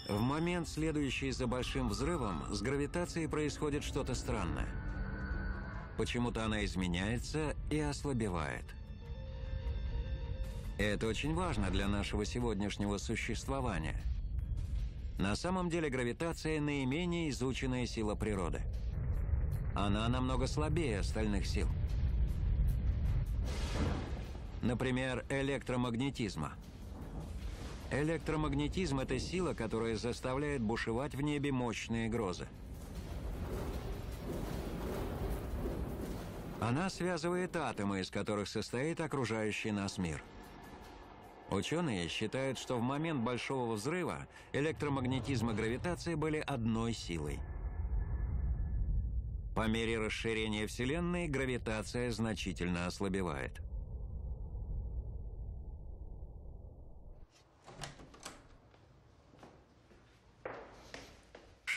В 0.09 0.19
момент, 0.21 0.67
следующий 0.67 1.29
за 1.29 1.45
большим 1.45 1.87
взрывом, 1.87 2.43
с 2.49 2.63
гравитацией 2.63 3.29
происходит 3.29 3.83
что-то 3.83 4.15
странное. 4.15 4.67
Почему-то 5.97 6.43
она 6.43 6.65
изменяется 6.65 7.55
и 7.69 7.79
ослабевает. 7.79 8.65
Это 10.79 11.05
очень 11.05 11.35
важно 11.35 11.69
для 11.69 11.87
нашего 11.87 12.25
сегодняшнего 12.25 12.97
существования. 12.97 14.01
На 15.19 15.35
самом 15.35 15.69
деле 15.69 15.91
гравитация– 15.91 16.59
наименее 16.61 17.29
изученная 17.29 17.85
сила 17.85 18.15
природы. 18.15 18.61
Она 19.75 20.09
намного 20.09 20.47
слабее 20.47 21.01
остальных 21.01 21.45
сил. 21.45 21.67
Например, 24.63 25.23
электромагнетизма– 25.29 26.53
Электромагнетизм– 27.91 28.99
это 29.01 29.19
сила, 29.19 29.55
которая 29.55 29.95
заставляет 29.95 30.61
бушевать 30.61 31.15
в 31.15 31.21
небе 31.21 31.51
мощные 31.51 32.07
грозы. 32.07 32.47
Она 36.61 36.89
связывает 36.91 37.55
атомы, 37.55 38.01
из 38.01 38.11
которых 38.11 38.47
состоит 38.47 39.01
окружающий 39.01 39.71
нас 39.71 39.97
мир. 39.97 40.21
Ученые 41.49 42.07
считают, 42.09 42.59
что 42.59 42.77
в 42.77 42.81
момент 42.81 43.21
Большого 43.21 43.73
Взрыва 43.73 44.27
электромагнетизм 44.53 45.49
и 45.49 45.53
гравитация 45.55 46.15
были 46.15 46.37
одной 46.37 46.93
силой. 46.93 47.39
По 49.55 49.67
мере 49.67 49.97
расширения 49.97 50.67
Вселенной 50.67 51.27
гравитация 51.27 52.11
значительно 52.11 52.85
ослабевает– 52.85 53.59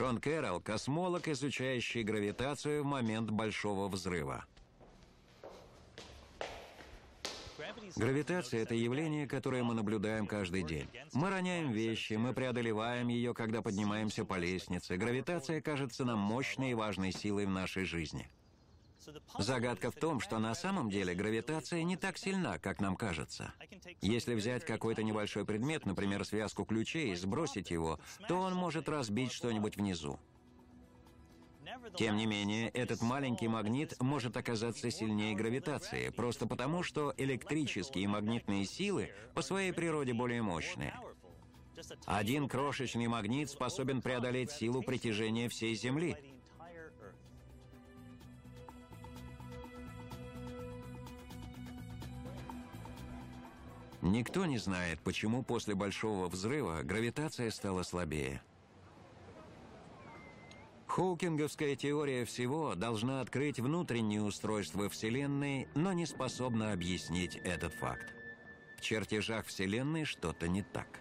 Шон 0.02 0.18
Кэрролл– 0.18 0.60
космолог, 0.64 1.28
изучающий 1.28 2.02
гравитацию 2.02 2.82
в 2.82 2.86
момент 2.86 3.30
Большого 3.30 3.86
Взрыва. 3.86 4.44
Гравитация– 7.94 8.62
это 8.62 8.74
явление, 8.74 9.28
которое 9.28 9.62
мы 9.62 9.74
наблюдаем 9.74 10.26
каждый 10.26 10.64
день. 10.64 10.88
Мы 11.12 11.30
роняем 11.30 11.70
вещи, 11.70 12.14
мы 12.14 12.32
преодолеваем 12.32 13.06
ее, 13.06 13.32
когда 13.32 13.62
поднимаемся 13.62 14.24
по 14.24 14.38
лестнице. 14.38 14.96
Гравитация 14.96 15.60
кажется 15.60 16.04
нам 16.04 16.18
мощной 16.18 16.72
и 16.72 16.74
важной 16.74 17.12
силой 17.12 17.46
в 17.46 17.50
нашей 17.50 17.84
жизни– 17.84 18.28
Загадка 19.38 19.90
в 19.90 19.94
том, 19.94 20.20
что 20.20 20.38
на 20.38 20.54
самом 20.54 20.90
деле 20.90 21.14
гравитация 21.14 21.82
не 21.82 21.96
так 21.96 22.18
сильна, 22.18 22.58
как 22.58 22.80
нам 22.80 22.96
кажется. 22.96 23.52
Если 24.00 24.34
взять 24.34 24.64
какой-то 24.64 25.02
небольшой 25.02 25.44
предмет, 25.44 25.86
например, 25.86 26.24
связку 26.24 26.64
ключей, 26.64 27.12
и 27.12 27.16
сбросить 27.16 27.70
его, 27.70 27.98
то 28.28 28.36
он 28.38 28.54
может 28.54 28.88
разбить 28.88 29.32
что-нибудь 29.32 29.76
внизу. 29.76 30.18
Тем 31.96 32.16
не 32.16 32.26
менее, 32.26 32.68
этот 32.68 33.00
маленький 33.00 33.48
магнит 33.48 33.98
может 34.00 34.36
оказаться 34.36 34.90
сильнее 34.90 35.34
гравитации, 35.34 36.10
просто 36.10 36.46
потому, 36.46 36.82
что 36.82 37.14
электрические 37.16 38.04
и 38.04 38.06
магнитные 38.06 38.66
силы 38.66 39.10
по 39.34 39.42
своей 39.42 39.72
природе 39.72 40.12
более 40.12 40.42
мощные. 40.42 40.94
Один 42.04 42.48
крошечный 42.48 43.06
магнит 43.06 43.50
способен 43.50 44.02
преодолеть 44.02 44.50
силу 44.50 44.82
притяжения 44.82 45.48
всей 45.48 45.74
Земли– 45.74 46.16
Никто 54.02 54.46
не 54.46 54.58
знает, 54.58 54.98
почему 55.00 55.44
после 55.44 55.76
Большого 55.76 56.26
Взрыва 56.26 56.82
гравитация 56.82 57.52
стала 57.52 57.84
слабее. 57.84 58.42
Хоукинговская 60.88 61.76
теория 61.76 62.24
всего 62.24 62.74
должна 62.74 63.20
открыть 63.20 63.60
внутреннее 63.60 64.20
устройство 64.20 64.88
Вселенной, 64.88 65.68
но 65.76 65.92
не 65.92 66.04
способна 66.04 66.72
объяснить 66.72 67.36
этот 67.36 67.74
факт. 67.74 68.12
В 68.76 68.80
чертежах 68.80 69.46
Вселенной 69.46 70.04
что-то 70.04 70.48
не 70.48 70.62
так. 70.62 71.00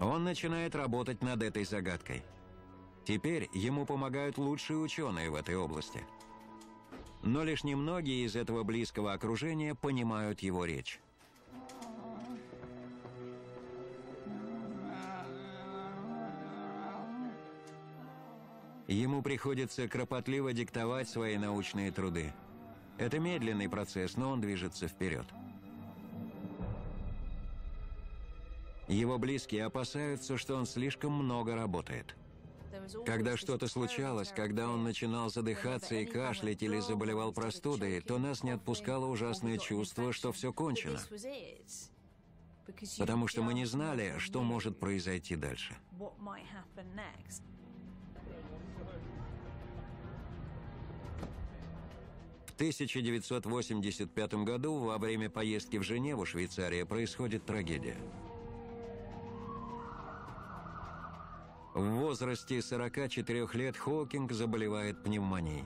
Он 0.00 0.24
начинает 0.24 0.74
работать 0.74 1.22
над 1.22 1.42
этой 1.42 1.64
загадкой. 1.64 2.24
Теперь 3.04 3.48
ему 3.52 3.84
помогают 3.84 4.38
лучшие 4.38 4.78
ученые 4.78 5.30
в 5.30 5.34
этой 5.34 5.54
области– 5.54 6.02
но 7.22 7.44
лишь 7.44 7.64
немногие 7.64 8.24
из 8.24 8.36
этого 8.36 8.64
близкого 8.64 9.12
окружения 9.12 9.74
понимают 9.74 10.40
его 10.40 10.64
речь. 10.64 11.00
Ему 18.88 19.22
приходится 19.22 19.88
кропотливо 19.88 20.52
диктовать 20.52 21.08
свои 21.08 21.38
научные 21.38 21.90
труды. 21.92 22.32
Это 22.98 23.18
медленный 23.18 23.68
процесс, 23.68 24.16
но 24.16 24.30
он 24.30 24.40
движется 24.40 24.86
вперед. 24.86 25.24
Его 28.88 29.16
близкие 29.16 29.64
опасаются, 29.64 30.36
что 30.36 30.56
он 30.56 30.66
слишком 30.66 31.12
много 31.12 31.54
работает– 31.54 32.16
когда 33.04 33.36
что-то 33.36 33.68
случалось, 33.68 34.32
когда 34.34 34.68
он 34.68 34.84
начинал 34.84 35.30
задыхаться 35.30 35.94
и 35.94 36.04
кашлять 36.04 36.62
или 36.62 36.80
заболевал 36.80 37.32
простудой, 37.32 38.00
то 38.00 38.18
нас 38.18 38.42
не 38.42 38.50
отпускало 38.50 39.06
ужасное 39.06 39.58
чувство, 39.58 40.12
что 40.12 40.32
все 40.32 40.52
кончено. 40.52 41.00
Потому 42.98 43.28
что 43.28 43.42
мы 43.42 43.54
не 43.54 43.64
знали, 43.64 44.14
что 44.18 44.42
может 44.42 44.78
произойти 44.78 45.36
дальше. 45.36 45.76
В 52.46 52.54
1985 52.54 54.34
году, 54.34 54.78
во 54.78 54.98
время 54.98 55.28
поездки 55.28 55.78
в 55.78 55.82
Женеву, 55.82 56.24
Швейцария, 56.24 56.84
происходит 56.86 57.44
трагедия. 57.44 57.96
В 61.74 61.80
возрасте 61.80 62.60
44 62.60 63.48
лет 63.54 63.78
Хокинг 63.78 64.32
заболевает 64.32 65.02
пневмонией. 65.02 65.64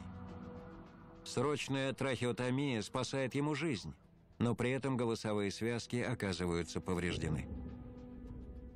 Срочная 1.24 1.92
трахеотомия 1.92 2.80
спасает 2.82 3.34
ему 3.34 3.56
жизнь, 3.56 3.92
но 4.38 4.54
при 4.54 4.70
этом 4.70 4.96
голосовые 4.96 5.50
связки 5.50 5.96
оказываются 5.96 6.80
повреждены. 6.80 7.48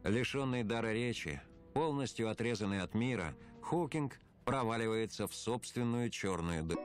Лишенный 0.03 0.65
дара 0.65 0.93
речи, 0.93 1.41
полностью 1.73 2.29
отрезанный 2.29 2.81
от 2.81 2.95
мира, 2.95 3.37
Хокинг 3.63 4.19
проваливается 4.45 5.29
в 5.29 5.35
собственную 5.35 6.11
черную 6.11 6.65
дыру. 6.65 6.81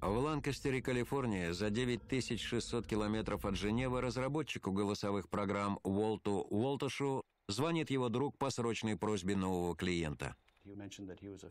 В 0.00 0.16
Ланкастере, 0.16 0.80
Калифорния, 0.80 1.52
за 1.52 1.68
9600 1.70 2.86
километров 2.86 3.44
от 3.44 3.56
Женевы 3.56 4.00
разработчику 4.00 4.70
голосовых 4.70 5.28
программ 5.28 5.80
Уолту 5.82 6.46
Уолтошу 6.48 7.24
звонит 7.50 7.90
его 7.90 8.08
друг 8.08 8.36
по 8.38 8.50
срочной 8.50 8.96
просьбе 8.96 9.36
нового 9.36 9.76
клиента. 9.76 10.36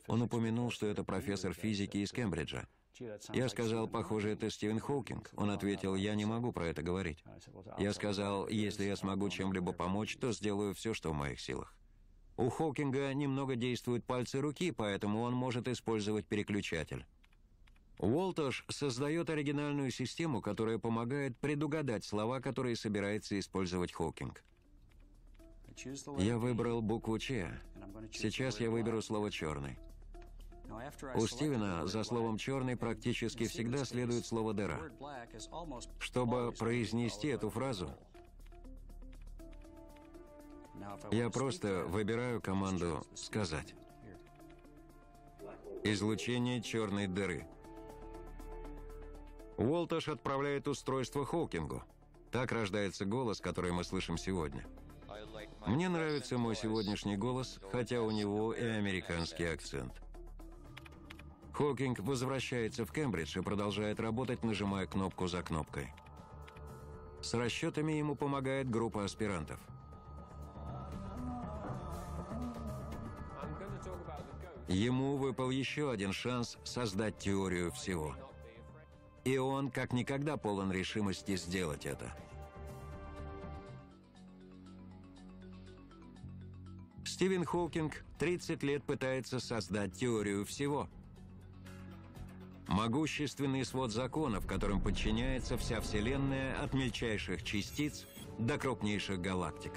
Он 0.08 0.22
упомянул, 0.22 0.72
что 0.72 0.88
это 0.88 1.04
профессор 1.04 1.54
физики 1.54 1.98
из 1.98 2.12
Кембриджа. 2.12 2.68
Я 3.34 3.50
сказал, 3.50 3.88
похоже, 3.88 4.32
это 4.32 4.50
Стивен 4.50 4.80
Хоукинг. 4.80 5.32
Он 5.36 5.52
ответил, 5.52 5.96
я 5.96 6.16
не 6.16 6.26
могу 6.26 6.52
про 6.52 6.68
это 6.68 6.82
говорить. 6.82 7.24
Я 7.78 7.94
сказал, 7.94 8.48
если 8.50 8.86
я 8.86 8.96
смогу 8.96 9.30
чем-либо 9.30 9.72
помочь, 9.72 10.18
то 10.18 10.32
сделаю 10.32 10.74
все, 10.74 10.94
что 10.94 11.12
в 11.12 11.16
моих 11.16 11.40
силах. 11.40 11.76
У 12.36 12.50
Хоукинга 12.50 13.14
немного 13.14 13.56
действуют 13.56 14.06
пальцы 14.06 14.40
руки, 14.40 14.72
поэтому 14.72 15.22
он 15.22 15.34
может 15.34 15.68
использовать 15.68 16.26
переключатель. 16.26 17.06
Уолтош 18.00 18.64
создает 18.70 19.30
оригинальную 19.30 19.92
систему, 19.92 20.42
которая 20.42 20.78
помогает 20.78 21.38
предугадать 21.38 22.06
слова, 22.06 22.40
которые 22.40 22.78
собирается 22.78 23.38
использовать 23.38 23.92
Хоукинг. 23.92 24.42
Я 26.18 26.38
выбрал 26.38 26.82
букву 26.82 27.18
«Ч». 27.20 27.50
Сейчас 28.12 28.60
я 28.60 28.70
выберу 28.70 29.02
слово 29.02 29.32
«черный». 29.32 29.78
У 31.16 31.28
Стивена 31.28 31.86
за 31.88 32.04
словом 32.04 32.38
«черный» 32.38 32.76
практически 32.76 33.48
всегда 33.48 33.86
следует 33.86 34.26
слово 34.26 34.54
«дыра». 34.54 34.80
Чтобы 36.00 36.52
произнести 36.52 37.28
эту 37.28 37.50
фразу, 37.50 37.90
я 41.12 41.30
просто 41.30 41.86
выбираю 41.86 42.42
команду 42.42 43.06
«сказать». 43.16 43.74
Излучение 45.84 46.62
черной 46.62 47.08
дыры– 47.08 47.48
Уолташ 49.60 50.08
отправляет 50.08 50.70
устройство 50.70 51.26
Хоукингу. 51.26 51.84
Так 52.32 52.54
рождается 52.54 53.04
голос, 53.04 53.42
который 53.42 53.74
мы 53.74 53.84
слышим 53.84 54.18
сегодня. 54.18 54.66
Мне 55.66 55.90
нравится 55.90 56.38
мой 56.38 56.56
сегодняшний 56.56 57.18
голос, 57.18 57.60
хотя 57.72 58.02
у 58.02 58.12
него 58.12 58.54
и 58.54 58.64
американский 58.64 59.46
акцент. 59.46 59.94
Хокинг 61.54 62.00
возвращается 62.00 62.86
в 62.86 62.92
Кембридж 62.92 63.38
и 63.38 63.42
продолжает 63.42 64.00
работать, 64.00 64.44
нажимая 64.44 64.88
кнопку 64.88 65.28
за 65.28 65.44
кнопкой. 65.44 65.94
С 67.22 67.34
расчетами 67.34 67.94
ему 67.94 68.16
помогает 68.16 68.70
группа 68.70 69.04
аспирантов. 69.04 69.60
Ему 74.68 75.18
выпал 75.18 75.50
еще 75.50 75.92
один 75.92 76.14
шанс 76.14 76.58
создать 76.64 77.18
теорию 77.18 77.72
всего– 77.72 78.16
и 79.26 79.38
он 79.38 79.70
как 79.70 79.94
никогда 79.94 80.38
полон 80.38 80.72
решимости 80.72 81.36
сделать 81.36 81.86
это. 81.86 82.12
Стивен 87.20 87.44
Хокинг 87.44 88.06
30 88.18 88.64
лет 88.64 88.82
пытается 88.86 89.42
создать 89.42 89.92
теорию 89.92 90.46
всего. 90.46 90.88
Могущественный 92.70 93.66
свод 93.66 93.92
законов, 93.92 94.48
которым 94.48 94.80
подчиняется 94.80 95.58
вся 95.58 95.82
Вселенная 95.82 96.58
от 96.64 96.74
мельчайших 96.74 97.44
частиц 97.44 98.08
до 98.38 98.58
крупнейших 98.58 99.20
галактик. 99.20 99.74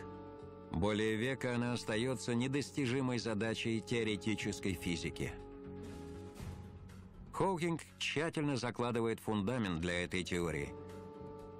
Более 0.70 1.16
века 1.16 1.56
она 1.56 1.72
остается 1.72 2.32
недостижимой 2.32 3.18
задачей 3.18 3.80
теоретической 3.80 4.74
физики– 4.74 5.32
Хоукинг 7.32 7.80
тщательно 7.98 8.56
закладывает 8.56 9.18
фундамент 9.18 9.80
для 9.80 10.04
этой 10.04 10.22
теории. 10.22 10.72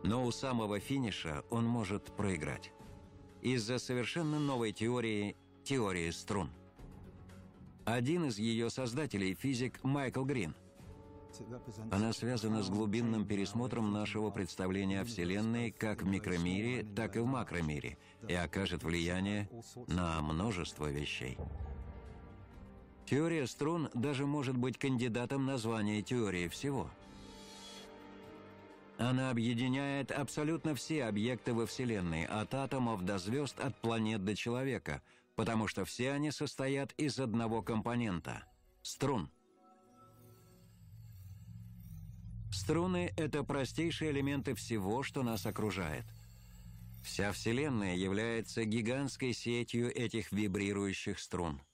Но 0.05 0.25
у 0.25 0.31
самого 0.31 0.79
финиша 0.79 1.43
он 1.51 1.65
может 1.65 2.15
проиграть. 2.15 2.71
Из-за 3.41 3.81
совершенно 3.81 4.39
новой 4.39 4.71
теории– 4.71 5.35
теории 5.63 6.11
струн. 6.11 6.51
Один 7.85 8.27
из 8.27 8.39
ее 8.39 8.71
создателей– 8.71 9.35
физик 9.41 9.83
Майкл 9.83 10.25
Грин. 10.25 10.55
Она 11.91 12.13
связана 12.13 12.63
с 12.63 12.69
глубинным 12.69 13.25
пересмотром 13.27 13.93
нашего 13.93 14.31
представления 14.31 15.01
о 15.01 15.05
Вселенной 15.05 15.71
как 15.71 16.03
в 16.03 16.07
микромире, 16.07 16.85
так 16.95 17.17
и 17.17 17.21
в 17.21 17.27
макромире 17.27 17.97
и 18.29 18.35
окажет 18.35 18.85
влияние 18.85 19.49
на 19.87 20.21
множество 20.21 20.91
вещей. 20.91 21.39
Теория 23.07 23.47
струн 23.47 23.89
даже 23.95 24.27
может 24.27 24.57
быть 24.57 24.79
кандидатом 24.79 25.47
на 25.47 25.59
звание 25.59 26.03
теории 26.03 26.49
всего. 26.49 26.91
Она 28.99 29.31
объединяет 29.31 30.13
абсолютно 30.13 30.75
все 30.75 31.05
объекты 31.05 31.55
во 31.55 31.67
Вселенной, 31.67 32.25
от 32.25 32.55
атомов 32.55 33.05
до 33.05 33.19
звезд, 33.19 33.59
от 33.59 33.75
планет 33.81 34.25
до 34.25 34.37
человека, 34.37 35.03
потому 35.35 35.69
что 35.69 35.85
все 35.85 36.13
они 36.13 36.31
состоят 36.31 36.93
из 36.93 37.19
одного 37.19 37.63
компонента– 37.63 38.45
струн. 38.83 39.31
Струны– 42.53 43.13
это 43.17 43.43
простейшие 43.45 44.11
элементы 44.11 44.55
всего, 44.55 45.03
что 45.03 45.23
нас 45.23 45.47
окружает. 45.47 46.05
Вся 47.03 47.33
Вселенная 47.33 47.97
является 47.97 48.65
гигантской 48.65 49.33
сетью 49.33 49.93
этих 49.95 50.33
вибрирующих 50.33 51.19
струн– 51.19 51.61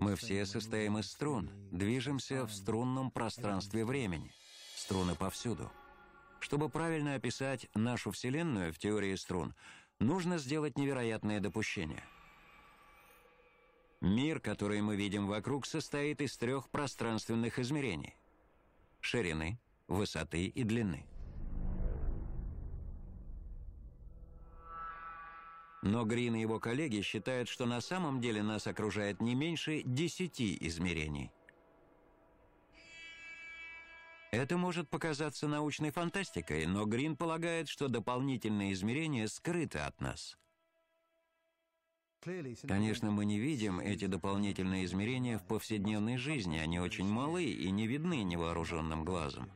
мы 0.00 0.16
все 0.16 0.44
состоим 0.44 0.98
из 0.98 1.08
струн, 1.08 1.50
движемся 1.70 2.46
в 2.46 2.52
струнном 2.52 3.12
пространстве 3.12 3.84
времени. 3.84 4.32
Струны 4.74 5.14
повсюду. 5.14 5.70
Чтобы 6.40 6.68
правильно 6.68 7.14
описать 7.14 7.68
нашу 7.74 8.10
Вселенную 8.10 8.72
в 8.72 8.78
теории 8.78 9.14
струн, 9.14 9.54
нужно 9.98 10.38
сделать 10.38 10.78
невероятное 10.78 11.40
допущение. 11.40 12.04
Мир, 14.00 14.40
который 14.40 14.82
мы 14.82 14.96
видим 14.96 15.26
вокруг, 15.26 15.66
состоит 15.66 16.20
из 16.20 16.36
трех 16.36 16.68
пространственных 16.68 17.58
измерений– 17.58 18.14
ширины, 19.00 19.58
высоты 19.88 20.46
и 20.46 20.64
длины– 20.64 21.06
Но 25.86 26.04
Грин 26.04 26.34
и 26.34 26.40
его 26.40 26.58
коллеги 26.58 27.00
считают, 27.00 27.48
что 27.48 27.64
на 27.64 27.80
самом 27.80 28.20
деле 28.20 28.42
нас 28.42 28.66
окружает 28.66 29.20
не 29.20 29.36
меньше 29.36 29.82
десяти 29.84 30.56
измерений. 30.60 31.30
Это 34.36 34.58
может 34.58 34.90
показаться 34.90 35.48
научной 35.48 35.90
фантастикой, 35.90 36.66
но 36.66 36.84
Грин 36.84 37.16
полагает, 37.16 37.70
что 37.70 37.88
дополнительные 37.88 38.74
измерения 38.74 39.28
скрыты 39.28 39.78
от 39.78 39.98
нас. 40.02 40.36
Конечно, 42.68 43.10
мы 43.10 43.24
не 43.24 43.38
видим 43.38 43.80
эти 43.80 44.06
дополнительные 44.06 44.84
измерения 44.84 45.38
в 45.38 45.46
повседневной 45.46 46.18
жизни, 46.18 46.58
они 46.58 46.78
очень 46.80 47.08
малы 47.08 47.44
и 47.44 47.70
не 47.70 47.86
видны 47.86 48.24
невооруженным 48.24 49.06
глазом. 49.06 49.50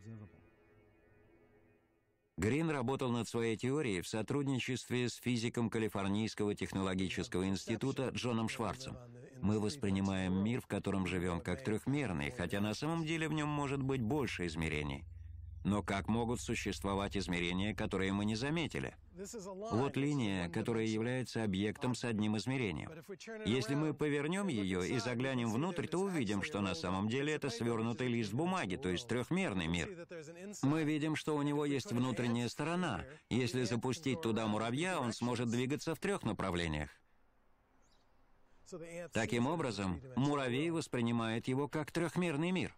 Грин 2.38 2.70
работал 2.70 3.10
над 3.10 3.28
своей 3.28 3.58
теорией 3.58 4.00
в 4.00 4.08
сотрудничестве 4.08 5.10
с 5.10 5.16
физиком 5.16 5.68
Калифорнийского 5.68 6.54
технологического 6.54 7.46
института 7.46 8.12
Джоном 8.14 8.48
Шварцем. 8.48 8.96
Мы 9.42 9.58
воспринимаем 9.58 10.42
мир, 10.44 10.60
в 10.60 10.66
котором 10.66 11.06
живем, 11.06 11.40
как 11.40 11.64
трехмерный, 11.64 12.30
хотя 12.30 12.60
на 12.60 12.74
самом 12.74 13.04
деле 13.04 13.28
в 13.28 13.32
нем 13.32 13.48
может 13.48 13.82
быть 13.82 14.02
больше 14.02 14.46
измерений. 14.46 15.04
Но 15.64 15.82
как 15.82 16.08
могут 16.08 16.40
существовать 16.40 17.16
измерения, 17.16 17.74
которые 17.74 18.12
мы 18.12 18.24
не 18.24 18.34
заметили? 18.34 18.96
Вот 19.70 19.96
линия, 19.96 20.48
которая 20.48 20.86
является 20.86 21.44
объектом 21.44 21.94
с 21.94 22.04
одним 22.04 22.38
измерением. 22.38 22.90
Если 23.44 23.74
мы 23.74 23.92
повернем 23.92 24.48
ее 24.48 24.88
и 24.88 24.98
заглянем 24.98 25.50
внутрь, 25.52 25.86
то 25.86 25.98
увидим, 25.98 26.42
что 26.42 26.62
на 26.62 26.74
самом 26.74 27.08
деле 27.08 27.34
это 27.34 27.50
свернутый 27.50 28.08
лист 28.08 28.32
бумаги, 28.32 28.76
то 28.76 28.88
есть 28.88 29.06
трехмерный 29.06 29.66
мир. 29.66 30.06
Мы 30.62 30.84
видим, 30.84 31.16
что 31.16 31.36
у 31.36 31.42
него 31.42 31.66
есть 31.66 31.92
внутренняя 31.92 32.48
сторона. 32.48 33.04
Если 33.28 33.64
запустить 33.64 34.22
туда 34.22 34.46
муравья, 34.46 34.98
он 34.98 35.12
сможет 35.12 35.50
двигаться 35.50 35.94
в 35.94 35.98
трех 35.98 36.22
направлениях. 36.22 36.90
Таким 39.12 39.46
образом, 39.46 40.00
муравей 40.16 40.70
воспринимает 40.70 41.48
его 41.48 41.68
как 41.68 41.90
трехмерный 41.90 42.50
мир. 42.50 42.76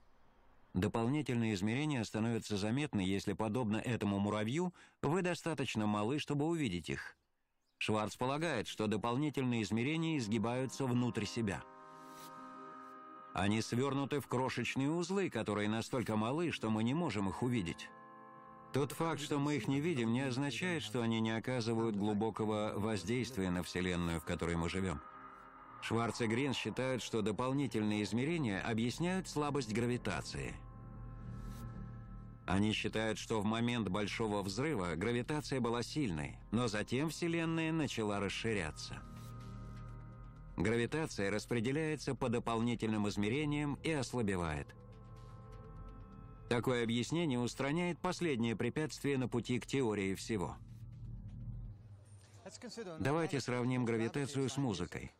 Дополнительные 0.74 1.52
измерения 1.54 2.02
становятся 2.02 2.56
заметны, 2.56 3.00
если, 3.00 3.34
подобно 3.34 3.76
этому 3.76 4.18
муравью, 4.18 4.72
вы 5.02 5.20
достаточно 5.20 5.86
малы, 5.86 6.18
чтобы 6.18 6.46
увидеть 6.46 6.88
их. 6.88 7.16
Шварц 7.76 8.16
полагает, 8.16 8.68
что 8.68 8.86
дополнительные 8.86 9.62
измерения 9.62 10.16
изгибаются 10.16 10.86
внутрь 10.86 11.26
себя. 11.26 11.62
Они 13.34 13.60
свернуты 13.60 14.20
в 14.20 14.28
крошечные 14.28 14.90
узлы, 14.90 15.28
которые 15.30 15.68
настолько 15.68 16.16
малы, 16.16 16.52
что 16.52 16.70
мы 16.70 16.84
не 16.84 16.94
можем 16.94 17.28
их 17.28 17.42
увидеть. 17.42 17.88
Тот 18.72 18.92
факт, 18.92 19.20
что 19.20 19.38
мы 19.38 19.56
их 19.56 19.68
не 19.68 19.80
видим, 19.80 20.12
не 20.12 20.22
означает, 20.22 20.82
что 20.82 21.02
они 21.02 21.20
не 21.20 21.36
оказывают 21.36 21.96
глубокого 21.96 22.72
воздействия 22.76 23.50
на 23.50 23.62
Вселенную, 23.62 24.20
в 24.20 24.24
которой 24.24 24.56
мы 24.56 24.70
живем. 24.70 25.02
Шварц 25.82 26.20
и 26.20 26.26
Грин 26.28 26.54
считают, 26.54 27.02
что 27.02 27.22
дополнительные 27.22 28.04
измерения 28.04 28.60
объясняют 28.60 29.28
слабость 29.28 29.72
гравитации. 29.72 30.54
Они 32.46 32.72
считают, 32.72 33.18
что 33.18 33.40
в 33.40 33.44
момент 33.44 33.88
Большого 33.88 34.42
Взрыва 34.42 34.94
гравитация 34.94 35.60
была 35.60 35.82
сильной, 35.82 36.38
но 36.52 36.68
затем 36.68 37.10
Вселенная 37.10 37.72
начала 37.72 38.20
расширяться. 38.20 39.02
Гравитация 40.56 41.30
распределяется 41.32 42.14
по 42.14 42.28
дополнительным 42.28 43.08
измерениям 43.08 43.74
и 43.82 43.90
ослабевает. 43.90 44.68
Такое 46.48 46.84
объяснение 46.84 47.40
устраняет 47.40 47.98
последнее 47.98 48.54
препятствие 48.54 49.18
на 49.18 49.28
пути 49.28 49.58
к 49.58 49.66
теории 49.66 50.14
всего. 50.14 50.56
Давайте 53.00 53.40
сравним 53.40 53.84
гравитацию 53.84 54.48
с 54.48 54.56
музыкой. 54.56 55.10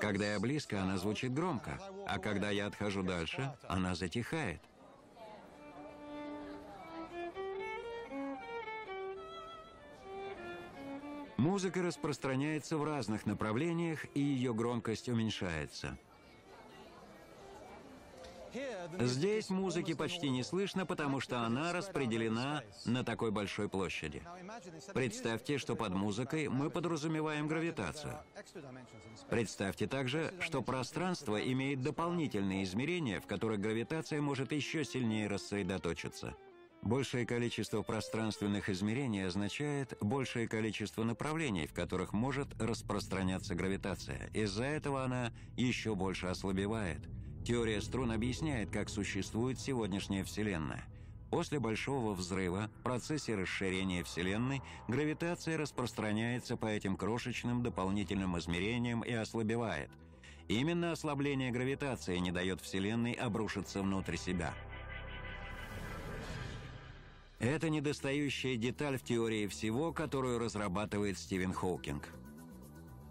Когда 0.00 0.32
я 0.32 0.40
близко, 0.40 0.82
она 0.82 0.98
звучит 0.98 1.32
громко, 1.32 1.78
а 2.06 2.18
когда 2.18 2.50
я 2.50 2.66
отхожу 2.66 3.02
дальше, 3.02 3.54
она 3.68 3.94
затихает. 3.94 4.60
Музыка 11.36 11.82
распространяется 11.82 12.76
в 12.76 12.84
разных 12.84 13.26
направлениях, 13.26 14.06
и 14.14 14.20
ее 14.20 14.54
громкость 14.54 15.08
уменьшается. 15.08 15.98
Здесь 18.98 19.50
музыки 19.50 19.94
почти 19.94 20.30
не 20.30 20.42
слышно, 20.42 20.86
потому 20.86 21.20
что 21.20 21.40
она 21.40 21.72
распределена 21.72 22.62
на 22.84 23.04
такой 23.04 23.30
большой 23.30 23.68
площади. 23.68 24.22
Представьте, 24.94 25.58
что 25.58 25.76
под 25.76 25.94
музыкой 25.94 26.48
мы 26.48 26.70
подразумеваем 26.70 27.48
гравитацию. 27.48 28.18
Представьте 29.28 29.86
также, 29.86 30.34
что 30.40 30.62
пространство 30.62 31.36
имеет 31.36 31.82
дополнительные 31.82 32.64
измерения, 32.64 33.20
в 33.20 33.26
которых 33.26 33.60
гравитация 33.60 34.20
может 34.20 34.52
еще 34.52 34.84
сильнее 34.84 35.28
рассредоточиться. 35.28 36.34
Большее 36.82 37.24
количество 37.24 37.82
пространственных 37.82 38.68
измерений 38.68 39.24
означает 39.24 39.96
большее 40.00 40.48
количество 40.48 41.04
направлений, 41.04 41.68
в 41.68 41.72
которых 41.72 42.12
может 42.12 42.60
распространяться 42.60 43.54
гравитация. 43.54 44.30
Из-за 44.34 44.64
этого 44.64 45.04
она 45.04 45.32
еще 45.56 45.94
больше 45.94 46.26
ослабевает. 46.26 47.08
Теория 47.44 47.80
струн 47.80 48.12
объясняет, 48.12 48.70
как 48.70 48.88
существует 48.88 49.58
сегодняшняя 49.58 50.24
Вселенная. 50.24 50.84
После 51.30 51.58
Большого 51.58 52.14
Взрыва, 52.14 52.70
в 52.80 52.82
процессе 52.82 53.34
расширения 53.34 54.04
Вселенной, 54.04 54.62
гравитация 54.86 55.56
распространяется 55.56 56.56
по 56.56 56.66
этим 56.66 56.96
крошечным 56.96 57.62
дополнительным 57.62 58.38
измерениям 58.38 59.02
и 59.02 59.12
ослабевает. 59.12 59.90
Именно 60.48 60.92
ослабление 60.92 61.50
гравитации 61.50 62.18
не 62.18 62.30
дает 62.30 62.60
Вселенной 62.60 63.12
обрушиться 63.12 63.82
внутрь 63.82 64.16
себя– 64.16 64.54
это 67.42 67.70
недостающая 67.70 68.56
деталь 68.56 68.96
в 68.98 69.02
теории 69.02 69.48
всего, 69.48 69.92
которую 69.92 70.38
разрабатывает 70.38 71.18
Стивен 71.18 71.52
Хоукинг. 71.52 72.08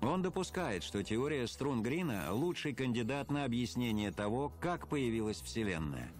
Он 0.02 0.22
допускает, 0.22 0.84
что 0.84 1.04
теория 1.04 1.47
струн 1.47 1.84
Грина– 1.84 2.28
лучший 2.32 2.74
кандидат 2.74 3.30
на 3.30 3.45
объяснение 3.45 4.12
того, 4.12 4.52
как 4.60 4.88
появилась 4.88 5.41
Вселенная. 5.41 6.12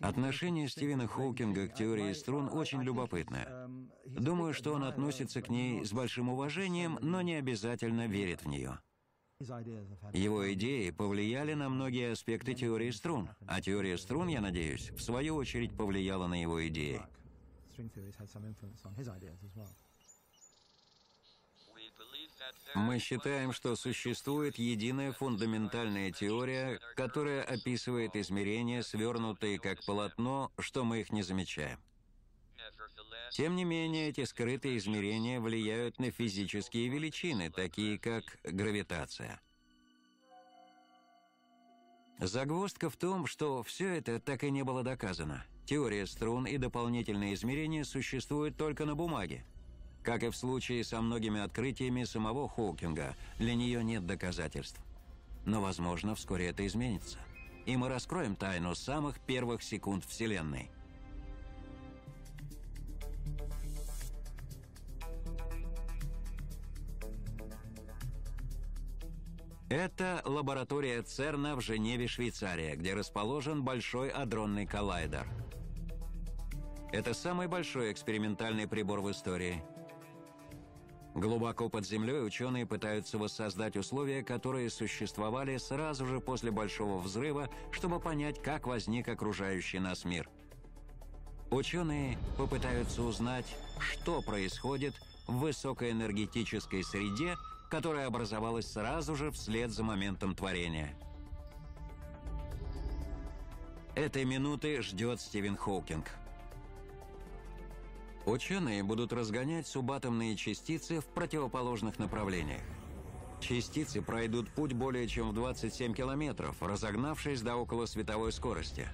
Отношение 0.00 0.68
Стивена 0.68 1.06
Хоукинга 1.06 1.68
к 1.68 1.74
теории 1.74 2.12
струн 2.14 2.48
очень 2.48 2.82
любопытное. 2.82 3.68
Думаю, 4.04 4.54
что 4.54 4.72
он 4.72 4.82
относится 4.82 5.40
к 5.40 5.48
ней 5.48 5.84
с 5.84 5.92
большим 5.92 6.30
уважением, 6.30 6.98
но 7.00 7.22
не 7.22 7.34
обязательно 7.34 8.08
верит 8.08 8.42
в 8.42 8.48
нее. 8.48 8.80
Его 10.12 10.52
идеи 10.54 10.90
повлияли 10.90 11.52
на 11.52 11.68
многие 11.68 12.12
аспекты 12.12 12.54
теории 12.54 12.90
струн, 12.90 13.28
а 13.46 13.60
теория 13.60 13.98
струн, 13.98 14.28
я 14.28 14.40
надеюсь, 14.40 14.90
в 14.90 15.02
свою 15.02 15.36
очередь 15.36 15.76
повлияла 15.76 16.26
на 16.26 16.40
его 16.40 16.66
идеи. 16.68 17.02
Мы 22.74 22.98
считаем, 22.98 23.52
что 23.52 23.76
существует 23.76 24.58
единая 24.58 25.12
фундаментальная 25.12 26.10
теория, 26.12 26.78
которая 26.94 27.42
описывает 27.42 28.16
измерения, 28.16 28.82
свернутые 28.82 29.58
как 29.58 29.84
полотно, 29.84 30.52
что 30.58 30.84
мы 30.84 31.00
их 31.00 31.12
не 31.12 31.22
замечаем. 31.22 31.80
Тем 33.32 33.56
не 33.56 33.64
менее, 33.64 34.08
эти 34.08 34.24
скрытые 34.24 34.78
измерения 34.78 35.40
влияют 35.40 35.98
на 35.98 36.10
физические 36.10 36.88
величины, 36.88 37.50
такие 37.50 37.98
как 37.98 38.24
гравитация. 38.44 39.40
Загвоздка 42.18 42.88
в 42.88 42.96
том, 42.96 43.26
что 43.26 43.62
все 43.62 43.88
это 43.98 44.20
так 44.20 44.44
и 44.44 44.50
не 44.50 44.64
было 44.64 44.82
доказано. 44.82 45.44
Теория 45.66 46.06
струн 46.06 46.46
и 46.46 46.58
дополнительные 46.58 47.34
измерения 47.34 47.82
существуют 47.82 48.56
только 48.56 48.84
на 48.84 48.94
бумаге. 48.94 49.44
Как 50.04 50.22
и 50.22 50.28
в 50.28 50.36
случае 50.36 50.84
со 50.84 51.00
многими 51.00 51.40
открытиями 51.40 52.04
самого 52.04 52.48
Хоукинга, 52.48 53.16
для 53.40 53.56
нее 53.56 53.82
нет 53.82 54.06
доказательств. 54.06 54.80
Но, 55.44 55.60
возможно, 55.60 56.14
вскоре 56.14 56.46
это 56.46 56.64
изменится. 56.64 57.18
И 57.66 57.76
мы 57.76 57.88
раскроем 57.88 58.36
тайну 58.36 58.76
самых 58.76 59.18
первых 59.18 59.64
секунд 59.64 60.04
Вселенной. 60.04 60.70
Это 69.68 70.22
лаборатория 70.24 71.02
ЦЕРНа 71.02 71.56
в 71.56 71.60
Женеве, 71.60 72.06
Швейцария, 72.06 72.76
где 72.76 72.94
расположен 72.94 73.64
Большой 73.64 74.10
адронный 74.10 74.64
коллайдер. 74.64 75.26
Это 76.96 77.12
самый 77.12 77.46
большой 77.46 77.92
экспериментальный 77.92 78.66
прибор 78.66 79.02
в 79.02 79.10
истории. 79.10 79.62
Глубоко 81.14 81.68
под 81.68 81.86
землей 81.86 82.24
ученые 82.24 82.64
пытаются 82.64 83.18
воссоздать 83.18 83.76
условия, 83.76 84.22
которые 84.24 84.70
существовали 84.70 85.58
сразу 85.58 86.06
же 86.06 86.20
после 86.20 86.50
Большого 86.50 86.96
взрыва, 86.96 87.50
чтобы 87.70 88.00
понять, 88.00 88.42
как 88.42 88.66
возник 88.66 89.08
окружающий 89.08 89.78
нас 89.78 90.06
мир. 90.06 90.30
Ученые 91.50 92.16
попытаются 92.38 93.02
узнать, 93.02 93.54
что 93.78 94.22
происходит 94.22 94.94
в 95.26 95.40
высокоэнергетической 95.40 96.82
среде, 96.82 97.36
которая 97.70 98.06
образовалась 98.06 98.72
сразу 98.72 99.16
же 99.16 99.30
вслед 99.32 99.70
за 99.70 99.84
моментом 99.84 100.34
творения. 100.34 100.96
Этой 103.94 104.24
минуты 104.24 104.80
ждет 104.80 105.20
Стивен 105.20 105.58
Хоукинг. 105.58 106.10
Ученые 108.26 108.82
будут 108.82 109.12
разгонять 109.12 109.66
субатомные 109.66 110.36
частицы 110.36 111.00
в 111.00 111.06
противоположных 111.06 111.98
направлениях. 111.98 112.62
Частицы 113.40 114.02
пройдут 114.02 114.50
путь 114.50 114.72
более 114.72 115.06
чем 115.06 115.30
в 115.30 115.34
27 115.34 115.94
километров, 115.94 116.60
разогнавшись 116.60 117.40
до 117.40 117.56
около 117.56 117.86
световой 117.86 118.32
скорости. 118.32 118.88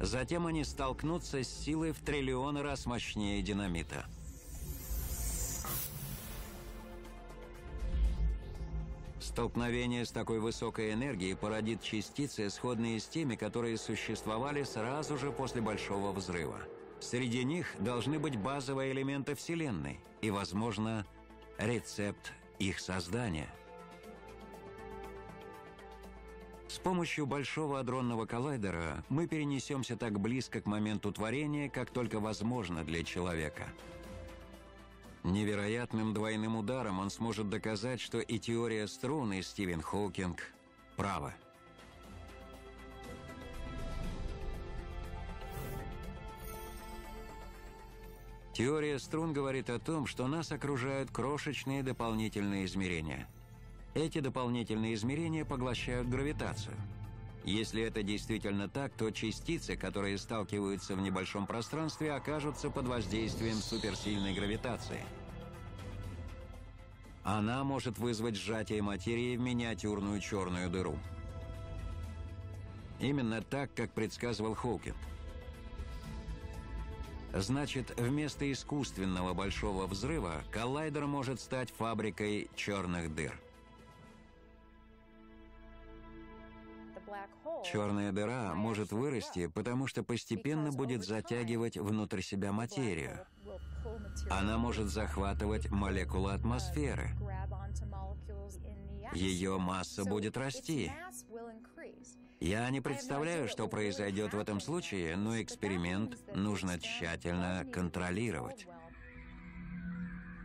Затем 0.00 0.46
они 0.46 0.64
столкнутся 0.64 1.42
с 1.42 1.48
силой 1.48 1.92
в 1.92 2.00
триллионы 2.00 2.62
раз 2.62 2.86
мощнее 2.86 3.40
динамита– 3.42 4.06
Столкновение 9.30 10.04
с 10.04 10.10
такой 10.10 10.40
высокой 10.40 10.92
энергией 10.92 11.36
породит 11.36 11.82
частицы, 11.82 12.50
сходные 12.50 12.98
с 12.98 13.06
теми, 13.06 13.36
которые 13.36 13.78
существовали 13.78 14.64
сразу 14.64 15.16
же 15.16 15.30
после 15.30 15.60
Большого 15.60 16.10
Взрыва. 16.10 16.58
Среди 17.00 17.44
них 17.44 17.66
должны 17.78 18.18
быть 18.18 18.36
базовые 18.36 18.92
элементы 18.92 19.34
Вселенной 19.34 20.00
и, 20.20 20.30
возможно, 20.30 21.06
рецепт 21.58 22.32
их 22.58 22.78
создания. 22.78 23.48
С 26.68 26.78
помощью 26.78 27.26
Большого 27.26 27.80
адронного 27.80 28.26
коллайдера 28.26 29.04
мы 29.08 29.26
перенесемся 29.26 29.96
так 29.96 30.20
близко 30.20 30.60
к 30.60 30.66
моменту 30.66 31.10
творения, 31.10 31.68
как 31.68 31.90
только 31.90 32.20
возможно 32.20 32.84
для 32.84 33.02
человека– 33.02 33.64
Невероятным 35.22 36.14
двойным 36.14 36.56
ударом 36.56 36.98
он 36.98 37.10
сможет 37.10 37.50
доказать, 37.50 38.00
что 38.00 38.20
и 38.20 38.38
теория 38.38 38.88
струн, 38.88 39.34
и 39.34 39.42
Стивен 39.42 39.82
Хоукинг 39.82 40.40
правы. 40.96 41.34
Теория 48.60 48.98
струн 48.98 49.32
говорит 49.32 49.70
о 49.70 49.78
том, 49.78 50.06
что 50.06 50.28
нас 50.28 50.52
окружают 50.52 51.10
крошечные 51.10 51.82
дополнительные 51.82 52.66
измерения. 52.66 53.26
Эти 53.94 54.20
дополнительные 54.20 54.92
измерения 54.92 55.46
поглощают 55.46 56.10
гравитацию– 56.10 56.76
если 57.44 57.82
это 57.82 58.02
действительно 58.02 58.68
так, 58.68 58.92
то 58.92 59.10
частицы, 59.10 59.74
которые 59.74 60.18
сталкиваются 60.18 60.94
в 60.94 61.00
небольшом 61.00 61.46
пространстве, 61.46 62.12
окажутся 62.12 62.68
под 62.68 62.86
воздействием 62.86 63.56
суперсильной 63.56 64.34
гравитации. 64.34 65.02
Она 67.24 67.64
может 67.64 67.98
вызвать 67.98 68.36
сжатие 68.36 68.82
материи 68.82 69.38
в 69.38 69.40
миниатюрную 69.40 70.20
черную 70.20 70.68
дыру. 70.68 70.98
Именно 72.98 73.40
так, 73.40 73.72
как 73.74 73.92
предсказывал 73.92 74.54
Хоукинг. 74.54 74.98
Значит, 77.32 77.98
вместо 77.98 78.50
искусственного 78.50 79.34
большого 79.34 79.86
взрыва 79.86 80.42
коллайдер 80.50 81.06
может 81.06 81.40
стать 81.40 81.70
фабрикой 81.70 82.50
черных 82.56 83.14
дыр. 83.14 83.38
Черная 87.64 88.12
дыра 88.12 88.54
может 88.54 88.92
вырасти, 88.92 89.46
потому 89.46 89.86
что 89.86 90.02
постепенно 90.02 90.70
будет 90.70 91.04
затягивать 91.04 91.76
внутрь 91.76 92.20
себя 92.20 92.52
материю. 92.52 93.26
Она 94.30 94.58
может 94.58 94.88
захватывать 94.88 95.70
молекулы 95.70 96.32
атмосферы. 96.32 97.10
Ее 99.12 99.58
масса 99.58 100.04
будет 100.04 100.36
расти. 100.36 100.92
Я 102.40 102.70
не 102.70 102.80
представляю, 102.80 103.48
что 103.48 103.68
произойдет 103.68 104.32
в 104.32 104.38
этом 104.38 104.60
случае, 104.60 105.14
но 105.14 105.42
эксперимент 105.42 106.16
нужно 106.34 106.80
тщательно 106.80 107.66
контролировать. 107.70 108.66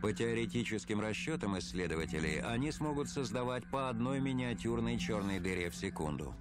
По 0.02 0.12
теоретическим 0.12 1.00
расчетам 1.00 1.58
исследователей, 1.58 2.42
они 2.42 2.70
смогут 2.70 3.08
создавать 3.08 3.68
по 3.70 3.88
одной 3.88 4.20
миниатюрной 4.20 4.98
черной 4.98 5.40
дыре 5.40 5.70
в 5.70 5.74
секунду. 5.74 6.34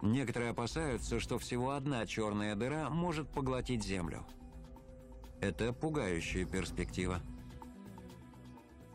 Некоторые 0.00 0.52
опасаются, 0.52 1.18
что 1.18 1.36
всего 1.40 1.72
одна 1.72 2.06
черная 2.06 2.54
дыра 2.54 2.88
может 2.90 3.28
поглотить 3.28 3.84
Землю. 3.84 4.24
Это 5.40 5.72
пугающая 5.72 6.46
перспектива. 6.46 7.20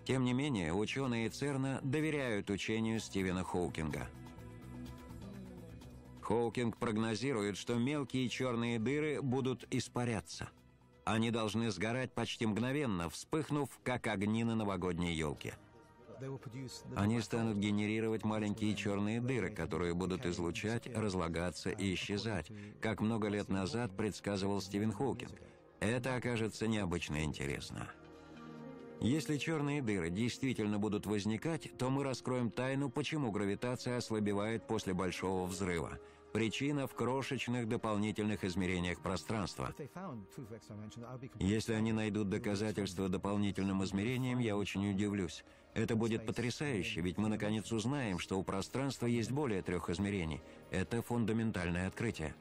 Тем 0.05 0.23
не 0.23 0.33
менее, 0.33 0.71
ученые 0.71 1.29
ЦЕРНа 1.29 1.79
доверяют 1.81 2.51
учению 2.51 2.99
Стивена 2.99 3.43
Хоукинга. 3.43 4.07
Хоукинг 6.21 6.77
прогнозирует, 6.77 7.57
что 7.57 7.75
мелкие 7.75 8.29
черные 8.29 8.77
дыры 8.77 9.21
будут 9.21 9.65
испаряться. 9.71 10.49
Они 11.05 11.31
должны 11.31 11.71
сгорать 11.71 12.13
почти 12.13 12.45
мгновенно, 12.45 13.09
вспыхнув, 13.09 13.69
как 13.83 14.07
огни 14.07 14.43
на 14.43 14.55
новогодней 14.55 15.13
елке. 15.13 15.55
Они 16.95 17.19
станут 17.19 17.57
генерировать 17.57 18.23
маленькие 18.23 18.75
черные 18.75 19.19
дыры, 19.21 19.49
которые 19.49 19.93
будут 19.93 20.25
излучать, 20.25 20.87
разлагаться 20.95 21.71
и 21.71 21.93
исчезать, 21.93 22.51
как 22.79 23.01
много 23.01 23.27
лет 23.27 23.49
назад 23.49 23.95
предсказывал 23.97 24.61
Стивен 24.61 24.91
Хоукинг. 24.91 25.33
Это 25.79 26.15
окажется 26.15 26.67
необычно 26.67 27.23
интересно. 27.23 27.89
Если 29.01 29.37
черные 29.37 29.81
дыры 29.81 30.09
действительно 30.09 30.79
будут 30.79 31.05
возникать, 31.05 31.77
то 31.77 31.89
мы 31.89 32.03
раскроем 32.03 32.49
тайну, 32.49 32.89
почему 32.89 33.31
гравитация 33.31 33.97
ослабевает 33.97 34.67
после 34.67 34.93
большого 34.93 35.45
взрыва. 35.45 35.99
Причина 36.33 36.85
в 36.85 36.93
крошечных 36.95 37.69
дополнительных 37.69 38.43
измерениях 38.43 39.01
пространства. 39.01 39.73
Если 41.39 41.73
они 41.73 41.93
найдут 41.93 42.29
доказательства 42.29 43.07
дополнительным 43.07 43.83
измерениям, 43.85 44.39
я 44.39 44.57
очень 44.57 44.89
удивлюсь. 44.91 45.45
Это 45.73 45.95
будет 45.95 46.25
потрясающе, 46.25 47.01
ведь 47.01 47.17
мы 47.17 47.29
наконец 47.29 47.71
узнаем, 47.71 48.19
что 48.19 48.37
у 48.37 48.43
пространства 48.43 49.05
есть 49.05 49.31
более 49.31 49.61
трех 49.61 49.89
измерений. 49.89 50.41
Это 50.71 51.01
фундаментальное 51.01 51.87
открытие. 51.87 52.35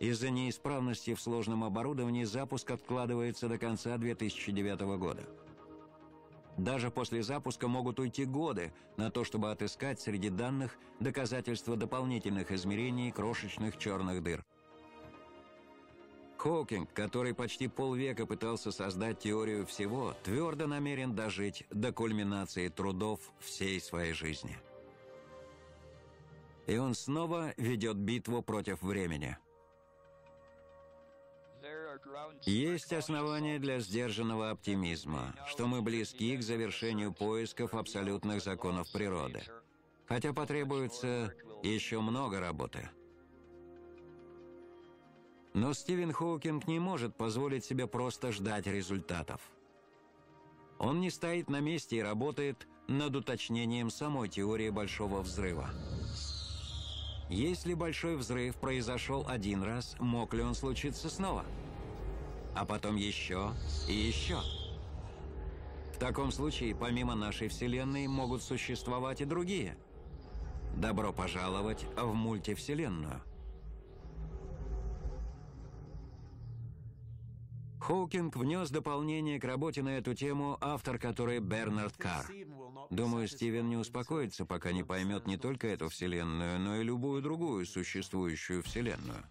Из-за 0.00 0.28
неисправности 0.28 1.14
в 1.14 1.20
сложном 1.20 1.64
оборудовании 1.64 2.24
запуск 2.24 2.70
откладывается 2.70 3.48
до 3.48 3.58
конца 3.58 3.96
2009 3.96 4.80
года. 4.98 5.24
Даже 6.56 6.90
после 6.90 7.22
запуска 7.22 7.66
могут 7.66 7.98
уйти 7.98 8.24
годы 8.24 8.72
на 8.96 9.10
то, 9.10 9.24
чтобы 9.24 9.50
отыскать 9.50 10.00
среди 10.00 10.30
данных 10.30 10.76
доказательства 11.00 11.76
дополнительных 11.76 12.52
измерений 12.52 13.10
крошечных 13.10 13.76
черных 13.76 14.22
дыр. 14.22 14.44
Хокинг, 16.38 16.92
который 16.92 17.34
почти 17.34 17.68
полвека 17.68 18.26
пытался 18.26 18.70
создать 18.70 19.18
теорию 19.18 19.66
всего, 19.66 20.14
твердо 20.22 20.66
намерен 20.66 21.14
дожить 21.14 21.64
до 21.70 21.90
кульминации 21.90 22.68
трудов 22.68 23.18
всей 23.40 23.80
своей 23.80 24.12
жизни. 24.12 24.58
И 26.66 26.76
он 26.76 26.94
снова 26.94 27.54
ведет 27.56 27.96
битву 27.96 28.42
против 28.42 28.82
времени– 28.82 29.38
есть 32.44 32.92
основания 32.92 33.58
для 33.58 33.80
сдержанного 33.80 34.50
оптимизма, 34.50 35.34
что 35.46 35.66
мы 35.66 35.82
близки 35.82 36.36
к 36.36 36.42
завершению 36.42 37.12
поисков 37.12 37.74
абсолютных 37.74 38.42
законов 38.42 38.90
природы. 38.92 39.42
Хотя 40.06 40.32
потребуется 40.32 41.32
еще 41.62 42.00
много 42.00 42.40
работы. 42.40 42.88
Но 45.54 45.72
Стивен 45.72 46.12
Хоукинг 46.12 46.66
не 46.66 46.80
может 46.80 47.16
позволить 47.16 47.64
себе 47.64 47.86
просто 47.86 48.32
ждать 48.32 48.66
результатов. 48.66 49.40
Он 50.78 51.00
не 51.00 51.10
стоит 51.10 51.48
на 51.48 51.60
месте 51.60 51.98
и 51.98 52.02
работает 52.02 52.66
над 52.88 53.14
уточнением 53.16 53.88
самой 53.88 54.28
теории 54.28 54.70
Большого 54.70 55.20
Взрыва. 55.20 55.70
Если 57.30 57.74
Большой 57.74 58.16
Взрыв 58.16 58.56
произошел 58.56 59.24
один 59.26 59.62
раз, 59.62 59.96
мог 59.98 60.34
ли 60.34 60.42
он 60.42 60.54
случиться 60.54 61.08
снова? 61.08 61.44
А 62.54 62.64
потом 62.64 62.96
еще 62.96 63.52
и 63.88 63.92
еще. 63.92 64.38
В 65.92 65.98
таком 65.98 66.32
случае, 66.32 66.74
помимо 66.74 67.14
нашей 67.14 67.48
Вселенной, 67.48 68.06
могут 68.06 68.42
существовать 68.42 69.20
и 69.20 69.24
другие. 69.24 69.76
Добро 70.76 71.12
пожаловать 71.12 71.86
в 71.96 72.12
мультивселенную. 72.14 73.22
Хоукинг 77.84 78.34
внес 78.34 78.70
дополнение 78.70 79.38
к 79.38 79.44
работе 79.44 79.82
на 79.82 79.98
эту 79.98 80.14
тему, 80.14 80.56
автор 80.62 80.98
которой 80.98 81.38
Бернард 81.40 81.94
Карр. 81.98 82.32
Думаю, 82.90 83.28
Стивен 83.28 83.68
не 83.68 83.76
успокоится, 83.76 84.46
пока 84.46 84.72
не 84.72 84.82
поймет 84.82 85.26
не 85.26 85.36
только 85.36 85.66
эту 85.66 85.90
Вселенную, 85.90 86.58
но 86.58 86.76
и 86.76 86.82
любую 86.82 87.20
другую 87.20 87.66
существующую 87.66 88.62
Вселенную. 88.62 89.24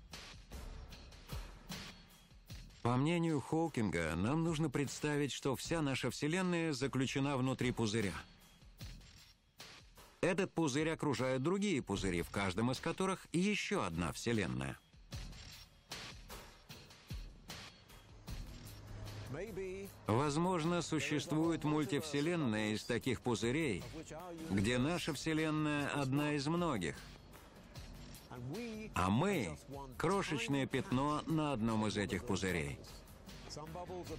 По 2.84 2.97
мнению 2.97 3.39
Хоукинга, 3.39 4.13
нам 4.17 4.43
нужно 4.43 4.69
представить, 4.69 5.31
что 5.31 5.55
вся 5.55 5.81
наша 5.81 6.11
Вселенная 6.11 6.73
заключена 6.73 7.38
внутри 7.38 7.71
пузыря. 7.71 8.13
Этот 10.19 10.51
пузырь 10.51 10.89
окружают 10.89 11.41
другие 11.41 11.81
пузыри, 11.81 12.21
в 12.21 12.29
каждом 12.29 12.71
из 12.71 12.81
которых 12.81 13.25
еще 13.31 13.86
одна 13.86 14.11
Вселенная. 14.11 14.77
Возможно, 20.05 20.81
существует 20.81 21.63
мультивселенная 21.63 22.73
из 22.73 22.84
таких 22.84 23.21
пузырей, 23.21 23.81
где 24.49 24.77
наша 24.77 25.13
Вселенная 25.13 25.88
одна 25.88 26.34
из 26.34 26.47
многих– 26.47 26.97
а 28.95 29.09
мы— 29.09 29.57
крошечное 29.97 30.65
пятно 30.65 31.21
на 31.25 31.53
одном 31.53 31.88
из 31.88 31.97
этих 31.97 32.25
пузырей. 32.25 32.79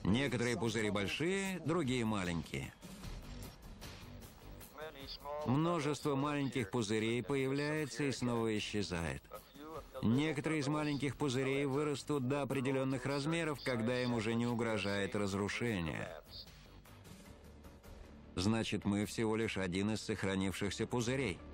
Некоторые 0.05 0.57
пузыри 0.57 0.91
большие, 0.91 1.61
другие 1.65 2.05
маленькие. 2.05 2.73
Множество 5.47 6.15
маленьких 6.15 6.71
пузырей 6.71 7.23
появляется 7.23 8.05
и 8.05 8.13
снова 8.13 8.57
исчезает. 8.57 9.23
Некоторые 10.03 10.61
из 10.61 10.69
маленьких 10.69 11.17
пузырей 11.17 11.67
вырастут 11.67 12.29
до 12.29 12.43
определенных 12.43 13.07
размеров, 13.07 13.63
когда 13.65 14.03
им 14.03 14.15
уже 14.15 14.35
не 14.35 14.47
угрожает 14.47 15.15
разрушение. 15.15 16.09
Значит, 18.35 18.85
мы 18.85 19.07
всего 19.07 19.37
лишь 19.37 19.57
один 19.57 19.93
из 19.93 20.01
сохранившихся 20.03 20.87
пузырей— 20.87 21.39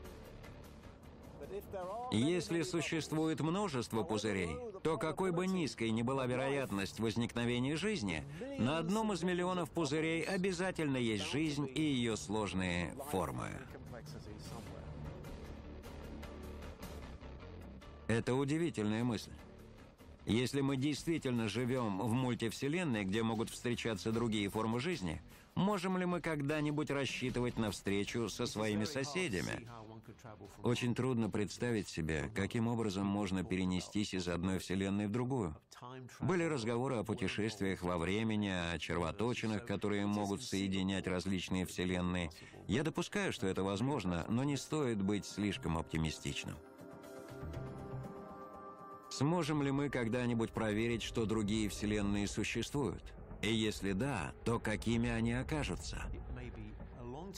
если 2.10 2.62
существует 2.62 3.40
множество 3.40 4.02
пузырей, 4.02 4.56
то 4.82 4.96
какой 4.98 5.32
бы 5.32 5.46
низкой 5.46 5.90
ни 5.90 6.02
была 6.02 6.26
вероятность 6.26 7.00
возникновения 7.00 7.76
жизни, 7.76 8.24
на 8.58 8.78
одном 8.78 9.12
из 9.12 9.22
миллионов 9.22 9.70
пузырей 9.70 10.22
обязательно 10.22 10.96
есть 10.96 11.30
жизнь 11.30 11.68
и 11.72 11.80
ее 11.80 12.16
сложные 12.16 12.94
формы. 13.10 13.48
Это 18.08 18.34
удивительная 18.34 19.04
мысль. 19.04 19.30
Если 20.26 20.60
мы 20.60 20.76
действительно 20.76 21.48
живем 21.48 21.98
в 22.00 22.12
мультивселенной, 22.12 23.04
где 23.04 23.22
могут 23.22 23.50
встречаться 23.50 24.12
другие 24.12 24.48
формы 24.48 24.80
жизни, 24.80 25.22
Можем 25.54 25.98
ли 25.98 26.06
мы 26.06 26.20
когда-нибудь 26.20 26.90
рассчитывать 26.90 27.58
на 27.58 27.70
встречу 27.70 28.28
со 28.28 28.46
своими 28.46 28.84
соседями? 28.84 29.68
Очень 30.62 30.94
трудно 30.94 31.30
представить 31.30 31.88
себе, 31.88 32.30
каким 32.34 32.68
образом 32.68 33.06
можно 33.06 33.44
перенестись 33.44 34.14
из 34.14 34.28
одной 34.28 34.58
вселенной 34.58 35.06
в 35.06 35.10
другую. 35.10 35.56
Были 36.20 36.44
разговоры 36.44 36.96
о 36.96 37.04
путешествиях 37.04 37.82
во 37.82 37.98
времени, 37.98 38.48
о 38.48 38.78
червоточинах, 38.78 39.64
которые 39.66 40.06
могут 40.06 40.42
соединять 40.42 41.06
различные 41.06 41.66
вселенные. 41.66 42.30
Я 42.66 42.82
допускаю, 42.82 43.32
что 43.32 43.46
это 43.46 43.62
возможно, 43.62 44.26
но 44.28 44.44
не 44.44 44.56
стоит 44.56 45.02
быть 45.02 45.26
слишком 45.26 45.78
оптимистичным. 45.78 46.56
Сможем 49.10 49.62
ли 49.62 49.70
мы 49.72 49.90
когда-нибудь 49.90 50.52
проверить, 50.52 51.02
что 51.02 51.26
другие 51.26 51.68
вселенные 51.68 52.28
существуют? 52.28 53.12
И 53.42 53.52
если 53.52 53.92
да, 53.92 54.32
то 54.44 54.60
какими 54.60 55.08
они 55.08 55.32
окажутся? 55.32 56.02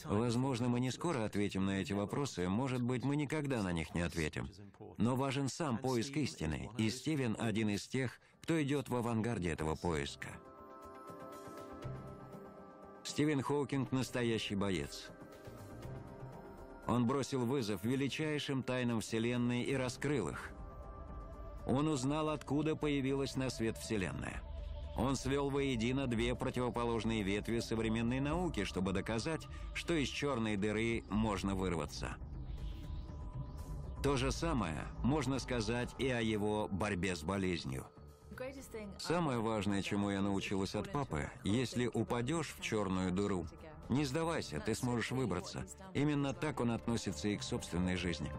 Возможно, 0.05 0.67
мы 0.67 0.79
не 0.79 0.91
скоро 0.91 1.25
ответим 1.25 1.65
на 1.65 1.81
эти 1.81 1.93
вопросы, 1.93 2.47
может 2.47 2.81
быть, 2.81 3.03
мы 3.03 3.15
никогда 3.15 3.61
на 3.63 3.71
них 3.71 3.93
не 3.95 4.01
ответим. 4.01 4.49
Но 4.97 5.15
важен 5.15 5.49
сам 5.49 5.77
поиск 5.77 6.15
истины, 6.17 6.69
и 6.77 6.89
Стивен 6.89 7.35
один 7.39 7.69
из 7.69 7.87
тех, 7.87 8.19
кто 8.41 8.61
идет 8.61 8.89
в 8.89 8.95
авангарде 8.95 9.49
этого 9.49 9.75
поиска. 9.75 10.27
Стивен 13.03 13.41
Хоукинг– 13.41 13.91
настоящий 13.91 14.55
боец. 14.55 15.09
Он 16.87 17.05
бросил 17.05 17.45
вызов 17.45 17.83
величайшим 17.83 18.63
тайнам 18.63 19.01
Вселенной 19.01 19.63
и 19.63 19.75
раскрыл 19.75 20.29
их. 20.29 20.51
Он 21.65 21.87
узнал, 21.87 22.29
откуда 22.29 22.75
появилась 22.75 23.35
на 23.35 23.49
свет 23.49 23.77
Вселенная– 23.77 24.41
он 24.95 25.15
свел 25.15 25.49
воедино 25.49 26.07
две 26.07 26.35
противоположные 26.35 27.23
ветви 27.23 27.59
современной 27.59 28.19
науки, 28.19 28.63
чтобы 28.63 28.91
доказать, 28.93 29.47
что 29.73 29.93
из 29.93 30.09
черной 30.09 30.55
дыры 30.55 31.03
можно 31.09 31.55
вырваться. 31.55 32.15
То 34.03 34.17
же 34.17 34.31
самое 34.31 34.85
можно 35.01 35.39
сказать 35.39 35.89
и 35.97 36.09
о 36.09 36.21
его 36.21 36.67
борьбе 36.69 37.15
с 37.15 37.23
болезнью. 37.23 37.85
Самое 38.97 39.39
важное, 39.39 39.81
чему 39.81 40.09
я 40.09 40.21
научилась 40.21 40.75
от 40.75 40.91
папы, 40.91 41.29
если 41.43 41.87
упадешь 41.87 42.55
в 42.57 42.61
черную 42.61 43.11
дыру, 43.11 43.45
не 43.89 44.05
сдавайся, 44.05 44.59
ты 44.59 44.75
сможешь 44.75 45.11
выбраться. 45.11 45.65
Именно 45.93 46.33
так 46.33 46.59
он 46.59 46.71
относится 46.71 47.27
и 47.27 47.37
к 47.37 47.43
собственной 47.43 47.95
жизни. 47.95 48.31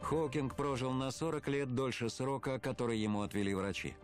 Хокинг 0.00 0.54
прожил 0.54 0.92
на 0.92 1.10
40 1.10 1.48
лет 1.48 1.74
дольше 1.74 2.08
срока, 2.08 2.58
который 2.60 2.98
ему 2.98 3.22
отвели 3.22 3.54
врачи. 3.54 3.96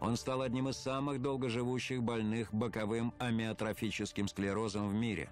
Он 0.00 0.16
стал 0.16 0.42
одним 0.42 0.68
из 0.68 0.76
самых 0.76 1.22
долгоживущих 1.22 2.02
больных 2.02 2.52
боковым 2.52 3.14
амиотрофическим 3.18 4.28
склерозом 4.28 4.88
в 4.88 4.94
мире. 4.94 5.30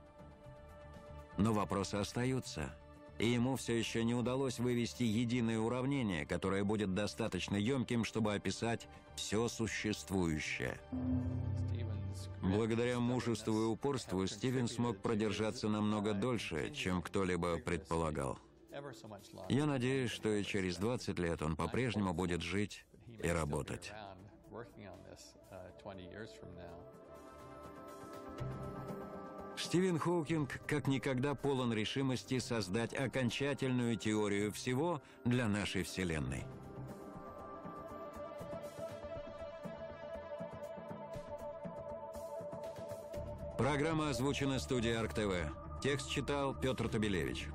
Но 1.36 1.52
вопросы 1.52 1.96
остаются, 1.96 2.74
и 3.18 3.28
ему 3.28 3.56
все 3.56 3.78
еще 3.78 4.04
не 4.04 4.14
удалось 4.14 4.58
вывести 4.58 5.02
единое 5.02 5.58
уравнение, 5.58 6.24
которое 6.24 6.64
будет 6.64 6.94
достаточно 6.94 7.56
емким, 7.56 8.04
чтобы 8.04 8.34
описать 8.34 8.88
все 9.16 9.48
существующее. 9.48 10.80
Благодаря 12.40 13.00
мужеству 13.00 13.52
и 13.52 13.66
упорству 13.66 14.26
Стивен 14.26 14.68
смог 14.68 14.98
продержаться 14.98 15.68
намного 15.68 16.14
дольше, 16.14 16.72
чем 16.74 17.02
кто-либо 17.02 17.58
предполагал. 17.58 18.38
Я 19.48 19.66
надеюсь, 19.66 20.10
что 20.10 20.32
и 20.32 20.42
через 20.42 20.76
20 20.76 21.18
лет 21.18 21.42
он 21.42 21.56
по-прежнему 21.56 22.12
будет 22.12 22.42
жить 22.42 22.84
и 23.22 23.28
работать 23.28 23.92
working 24.54 24.86
on 24.86 24.98
this 25.10 25.34
uh, 25.52 25.56
20 25.82 26.02
years 26.04 26.30
from 26.38 26.48
now. 26.56 26.76
Стивен 29.56 29.98
Хоукинг 29.98 30.60
как 30.66 30.86
никогда 30.86 31.34
полон 31.34 31.72
решимости 31.72 32.38
создать 32.38 32.94
окончательную 32.94 33.96
теорию 33.96 34.52
всего 34.52 35.00
для 35.24 35.48
нашей 35.48 35.82
Вселенной. 35.82 36.44
Программа 43.58 44.10
озвучена 44.10 44.58
студией 44.58 44.96
АркТВ. 44.96 45.52
Текст 45.82 46.10
читал 46.10 46.54
Петр 46.54 46.88
Табелевич. 46.88 47.48